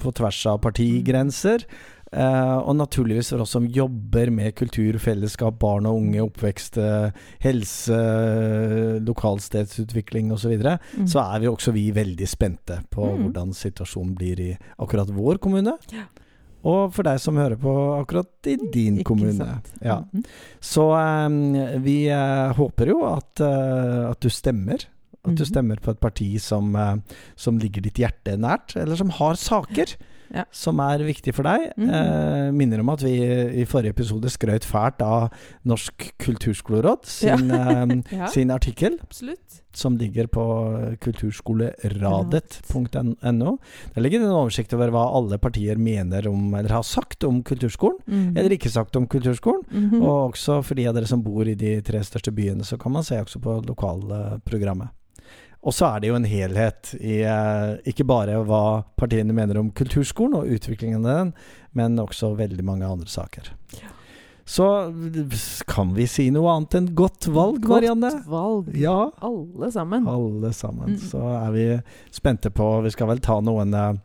på 0.00 0.14
tvers 0.16 0.40
av 0.48 0.62
partigrenser. 0.64 1.66
Eh, 2.10 2.56
og 2.66 2.72
naturligvis 2.74 3.28
for 3.30 3.44
oss 3.44 3.52
som 3.54 3.68
jobber 3.70 4.32
med 4.34 4.56
kultur, 4.58 4.96
fellesskap, 4.98 5.60
barn 5.62 5.86
og 5.86 6.00
unge, 6.00 6.24
oppvekst, 6.24 6.80
eh, 6.82 7.12
helse, 7.44 8.00
lokalstedsutvikling 9.06 10.32
osv., 10.34 10.40
så, 10.42 10.48
videre, 10.48 10.78
Mm. 10.96 11.06
så 11.06 11.20
er 11.34 11.40
vi 11.40 11.46
også 11.46 11.72
vi 11.72 11.90
veldig 11.92 12.26
spente 12.28 12.80
på 12.90 13.04
Mm. 13.06 13.22
hvordan 13.30 13.52
situasjonen 13.54 14.14
blir 14.16 14.40
i 14.40 14.58
akkurat 14.78 15.08
vår 15.10 15.38
kommune. 15.38 15.76
Ja. 15.92 16.08
Og 16.64 16.92
for 16.92 17.06
deg 17.06 17.20
som 17.22 17.38
hører 17.40 17.56
på 17.56 17.72
akkurat 18.00 18.48
i 18.52 18.56
din 18.74 18.98
Ikke 19.00 19.08
kommune. 19.14 19.60
Ja. 19.82 20.00
Mhm. 20.12 20.24
Så 20.60 20.90
um, 20.92 21.54
vi 21.84 22.10
uh, 22.12 22.52
håper 22.58 22.92
jo 22.92 23.00
at, 23.08 23.40
uh, 23.40 24.10
at 24.10 24.20
du 24.20 24.28
stemmer. 24.28 24.84
At 25.24 25.34
du 25.36 25.42
Mhm. 25.44 25.50
stemmer 25.52 25.76
på 25.80 25.90
et 25.90 26.00
parti 26.00 26.38
som, 26.40 26.74
uh, 26.76 26.96
som 27.36 27.58
ligger 27.58 27.82
ditt 27.82 27.96
hjerte 28.00 28.36
nært, 28.40 28.76
eller 28.76 28.96
som 28.96 29.10
har 29.10 29.34
saker 29.34 29.96
Ja. 30.30 30.44
som 30.54 30.78
er 30.84 31.02
viktig 31.02 31.32
for 31.34 31.42
deg. 31.48 31.72
Mm. 31.76 31.88
Eh, 31.90 32.50
minner 32.54 32.80
om 32.84 32.92
at 32.92 33.02
vi 33.02 33.16
i 33.62 33.64
forrige 33.68 33.94
episode 33.96 34.30
skrøt 34.30 34.64
fælt 34.68 35.02
av 35.02 35.30
Norsk 35.66 36.12
kulturskoleråd 36.22 37.06
sin, 37.10 37.48
Ja, 37.50 38.28
sin 38.34 38.50
artikkel, 38.54 38.98
absolutt. 39.02 39.62
som 39.74 39.96
ligger 39.98 40.26
på 40.26 40.44
kulturskoleradet.no. 41.00 43.58
Der 43.94 44.00
ligger 44.02 44.18
det 44.18 44.26
en 44.26 44.32
oversikt 44.34 44.74
over 44.76 44.90
hva 44.94 45.04
alle 45.16 45.38
partier 45.42 45.76
mener 45.78 46.28
om, 46.30 46.54
eller 46.54 46.70
har 46.78 46.82
sagt 46.86 47.24
om 47.24 47.42
kulturskolen, 47.46 47.98
mm. 48.06 48.36
eller 48.36 48.50
ikke 48.56 48.70
sagt 48.70 48.96
om 48.96 49.06
kulturskolen. 49.10 49.62
Mhm. 49.70 50.02
Og 50.02 50.30
også 50.32 50.60
for 50.66 50.74
de 50.78 50.88
av 50.88 50.94
dere 50.96 51.06
som 51.10 51.22
bor 51.24 51.48
i 51.48 51.54
de 51.58 51.80
tre 51.86 51.98
største 52.06 52.32
byene, 52.34 52.64
så 52.66 52.76
kan 52.80 52.92
man 52.92 53.04
se 53.06 53.16
også 53.20 53.38
på 53.42 53.50
lokalprogrammet. 53.66 54.88
Og 55.60 55.76
så 55.76 55.90
er 55.90 56.00
det 56.00 56.08
jo 56.08 56.16
en 56.16 56.28
helhet 56.28 56.94
i 56.96 57.20
eh, 57.28 57.72
ikke 57.90 58.06
bare 58.08 58.38
hva 58.48 58.82
partiene 59.00 59.34
mener 59.36 59.60
om 59.60 59.68
kulturskolen 59.76 60.38
og 60.38 60.54
utviklingen 60.56 61.04
av 61.04 61.18
den, 61.18 61.32
men 61.76 62.00
også 62.00 62.32
veldig 62.38 62.64
mange 62.64 62.88
andre 62.88 63.10
saker. 63.12 63.52
Så 64.50 64.66
kan 65.68 65.92
vi 65.94 66.08
si 66.10 66.30
noe 66.34 66.50
annet 66.56 66.78
enn 66.80 66.88
godt 66.98 67.28
valg, 67.30 67.68
Marianne? 67.70 68.08
Godt 68.16 68.30
valg. 68.32 68.72
Ja. 68.74 68.96
Alle 69.22 69.68
sammen. 69.70 70.08
Alle 70.10 70.50
sammen. 70.56 70.96
Mm. 70.96 71.02
Så 71.12 71.20
er 71.36 71.52
vi 71.54 71.66
spente 72.10 72.50
på 72.50 72.72
Vi 72.82 72.90
skal 72.90 73.12
vel 73.12 73.22
ta 73.22 73.36
noen 73.44 73.76
eh, 73.76 74.00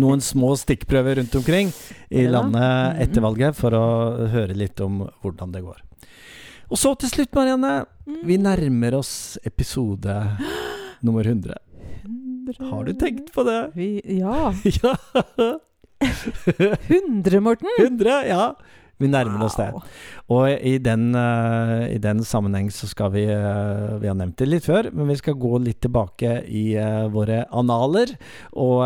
noen 0.00 0.24
små 0.24 0.54
stikkprøver 0.56 1.20
rundt 1.20 1.34
omkring 1.38 1.70
i 2.08 2.24
landet 2.26 3.02
etter 3.04 3.22
valget 3.22 3.56
for 3.58 3.76
å 3.76 3.86
høre 4.32 4.56
litt 4.56 4.80
om 4.80 5.04
hvordan 5.20 5.52
det 5.52 5.62
går. 5.62 5.82
Og 6.72 6.80
så 6.80 6.94
til 6.96 7.12
slutt, 7.12 7.34
Marianne. 7.36 7.82
Mm. 8.06 8.20
Vi 8.26 8.36
nærmer 8.38 8.94
oss 8.98 9.38
episode 9.46 10.14
nummer 11.02 11.26
100. 11.26 11.54
Har 12.58 12.84
du 12.84 12.92
tenkt 12.98 13.32
på 13.34 13.44
det? 13.46 13.60
Vi, 13.74 13.90
ja. 14.18 14.52
Ja! 14.82 14.96
100, 16.90 17.40
Morten! 17.40 17.68
100, 17.78 18.26
ja. 18.26 18.54
Vi 19.02 19.10
nærmer 19.10 19.46
oss 19.48 19.58
det. 19.58 19.70
Og 20.32 20.48
i 20.50 20.76
den, 20.78 21.10
uh, 21.16 21.84
i 21.90 21.98
den 22.00 22.22
sammenheng 22.24 22.70
så 22.72 22.86
skal 22.90 23.12
vi 23.14 23.24
uh, 23.26 23.98
Vi 24.00 24.08
har 24.08 24.16
nevnt 24.16 24.38
det 24.38 24.48
litt 24.48 24.66
før, 24.68 24.88
men 24.94 25.10
vi 25.10 25.18
skal 25.18 25.36
gå 25.40 25.58
litt 25.62 25.80
tilbake 25.82 26.38
i 26.46 26.64
uh, 26.78 27.08
våre 27.12 27.42
analer 27.50 28.14
og 28.52 28.82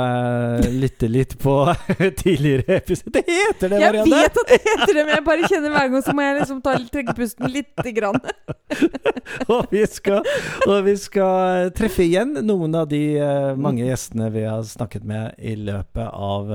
lytte 0.73 1.09
litt 1.11 1.37
på 1.41 1.55
tidligere 2.23 2.79
episoder. 2.81 3.21
Det 3.21 3.25
heter 3.27 3.73
det, 3.73 3.81
Jeg 3.83 4.07
vet 4.09 4.41
at 4.41 4.51
det 4.51 4.61
heter 4.65 4.93
det, 4.93 5.05
men 5.05 5.13
jeg 5.15 5.27
bare 5.27 5.51
kjenner 5.51 5.75
hver 5.75 5.91
gang 5.93 6.05
så 6.07 6.15
må 6.17 6.25
jeg 6.25 6.39
liksom 6.41 6.63
ta, 6.65 6.77
pusten 7.17 7.51
lite 7.53 7.93
grann. 7.97 8.19
og, 9.53 9.67
vi 9.71 9.83
skal, 9.91 10.27
og 10.67 10.81
vi 10.87 10.97
skal 11.01 11.71
treffe 11.77 12.05
igjen 12.07 12.35
noen 12.47 12.75
av 12.79 12.89
de 12.91 13.03
mange 13.61 13.87
gjestene 13.87 14.31
vi 14.35 14.47
har 14.47 14.65
snakket 14.67 15.07
med 15.07 15.37
i 15.39 15.57
løpet 15.59 16.09
av 16.11 16.53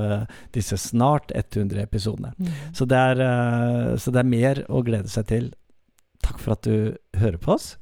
disse 0.54 0.78
snart 0.80 1.32
100 1.34 1.82
episodene. 1.84 2.32
Så 2.76 2.86
det, 2.88 2.98
er, 2.98 3.22
så 3.98 4.12
det 4.14 4.22
er 4.22 4.28
mer 4.28 4.62
å 4.72 4.82
glede 4.86 5.10
seg 5.12 5.28
til. 5.30 5.48
Takk 6.22 6.38
for 6.42 6.56
at 6.56 6.66
du 6.66 6.94
hører 7.18 7.40
på 7.42 7.56
oss. 7.56 7.74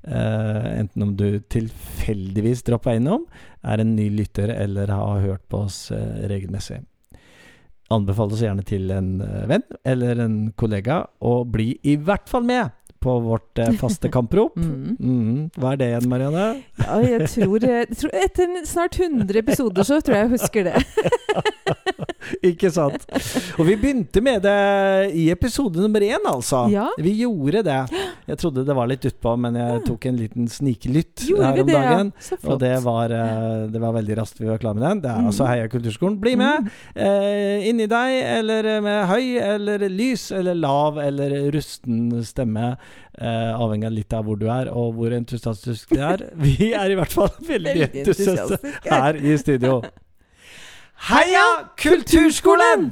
Uh, 0.00 0.80
enten 0.80 1.02
om 1.04 1.10
du 1.12 1.42
tilfeldigvis 1.52 2.62
dropper 2.64 2.96
innom, 2.96 3.26
er 3.60 3.82
en 3.82 3.92
ny 3.96 4.08
lytter 4.14 4.48
eller 4.54 4.88
har 4.94 5.20
hørt 5.26 5.44
på 5.52 5.66
oss 5.66 5.90
uh, 5.92 6.22
regelmessig. 6.30 6.80
Anbefal 7.90 8.32
oss 8.32 8.44
gjerne 8.44 8.62
til 8.62 8.92
en 8.94 9.16
eh, 9.24 9.48
venn 9.50 9.64
eller 9.82 10.20
en 10.22 10.34
kollega, 10.54 11.00
og 11.26 11.48
bli 11.50 11.72
i 11.82 11.96
hvert 11.98 12.30
fall 12.30 12.44
med 12.46 12.70
på 13.00 13.14
vårt 13.24 13.58
eh, 13.58 13.72
faste 13.80 14.08
kamprop. 14.16 14.56
Mm. 14.56 14.96
Mm. 15.00 15.50
Hva 15.56 15.72
er 15.72 15.80
det 15.80 15.90
igjen, 15.92 16.08
Marianne? 16.12 16.46
Ja, 16.84 16.98
jeg 17.04 17.28
tror, 17.32 17.64
jeg 17.64 17.96
tror 17.96 18.14
Etter 18.24 18.54
snart 18.68 18.98
100 19.00 19.38
episoder 19.40 19.86
så 19.88 20.00
tror 20.04 20.16
jeg 20.20 20.28
jeg 20.28 20.34
husker 20.36 20.70
det. 20.70 20.84
Ikke 22.46 22.68
sant. 22.72 23.02
Og 23.58 23.64
vi 23.66 23.74
begynte 23.80 24.20
med 24.22 24.42
det 24.44 25.10
i 25.18 25.24
episode 25.32 25.80
nummer 25.82 26.02
én, 26.04 26.24
altså. 26.28 26.66
Ja. 26.72 26.86
Vi 27.00 27.12
gjorde 27.22 27.62
det. 27.66 27.78
Jeg 28.28 28.38
trodde 28.40 28.64
det 28.68 28.76
var 28.76 28.88
litt 28.90 29.04
utpå, 29.08 29.32
men 29.40 29.56
jeg 29.58 29.80
tok 29.88 30.06
en 30.10 30.18
liten 30.20 30.48
snikelytt 30.52 31.24
Gjorde 31.26 31.48
her 31.48 31.62
om 31.64 31.66
det, 31.70 31.74
dagen. 31.74 32.12
ja? 32.30 32.38
Og 32.52 32.60
det 32.62 32.72
var, 32.84 33.14
eh, 33.16 33.64
det 33.72 33.82
var 33.82 33.96
veldig 33.96 34.18
raskt 34.20 34.40
vi 34.42 34.48
var 34.50 34.60
klar 34.62 34.76
med 34.78 34.84
den. 34.86 35.00
Det 35.06 35.10
er 35.10 35.20
Mm. 35.20 35.26
altså 35.32 35.46
Heia 35.48 35.68
Kulturskolen. 35.68 36.20
Bli 36.20 36.36
med! 36.36 36.70
Eh, 36.94 37.66
inni 37.68 37.86
deg, 37.90 38.14
eller 38.38 38.70
med 38.84 39.06
høy 39.10 39.36
eller 39.40 39.84
lys 39.88 40.30
eller 40.32 40.54
lav 40.54 40.98
eller 41.02 41.50
rusten 41.52 42.22
stemme. 42.24 42.76
Eh, 43.20 43.52
avhengig 43.60 43.84
av 43.88 43.92
litt 43.92 44.14
av 44.16 44.24
hvor 44.24 44.38
du 44.40 44.46
er, 44.48 44.70
og 44.72 44.94
hvor 44.96 45.12
entusiastisk 45.12 45.90
du 45.92 45.98
er. 46.00 46.22
Vi 46.44 46.70
er 46.72 46.92
i 46.94 46.96
hvert 46.96 47.12
fall 47.12 47.28
veldig, 47.38 47.74
Veldig 47.82 48.04
entusiastiske. 48.04 48.86
her 48.88 49.18
i 49.20 49.36
studio. 49.40 49.80
Heia 51.10 51.44
Kulturskolen! 51.80 52.90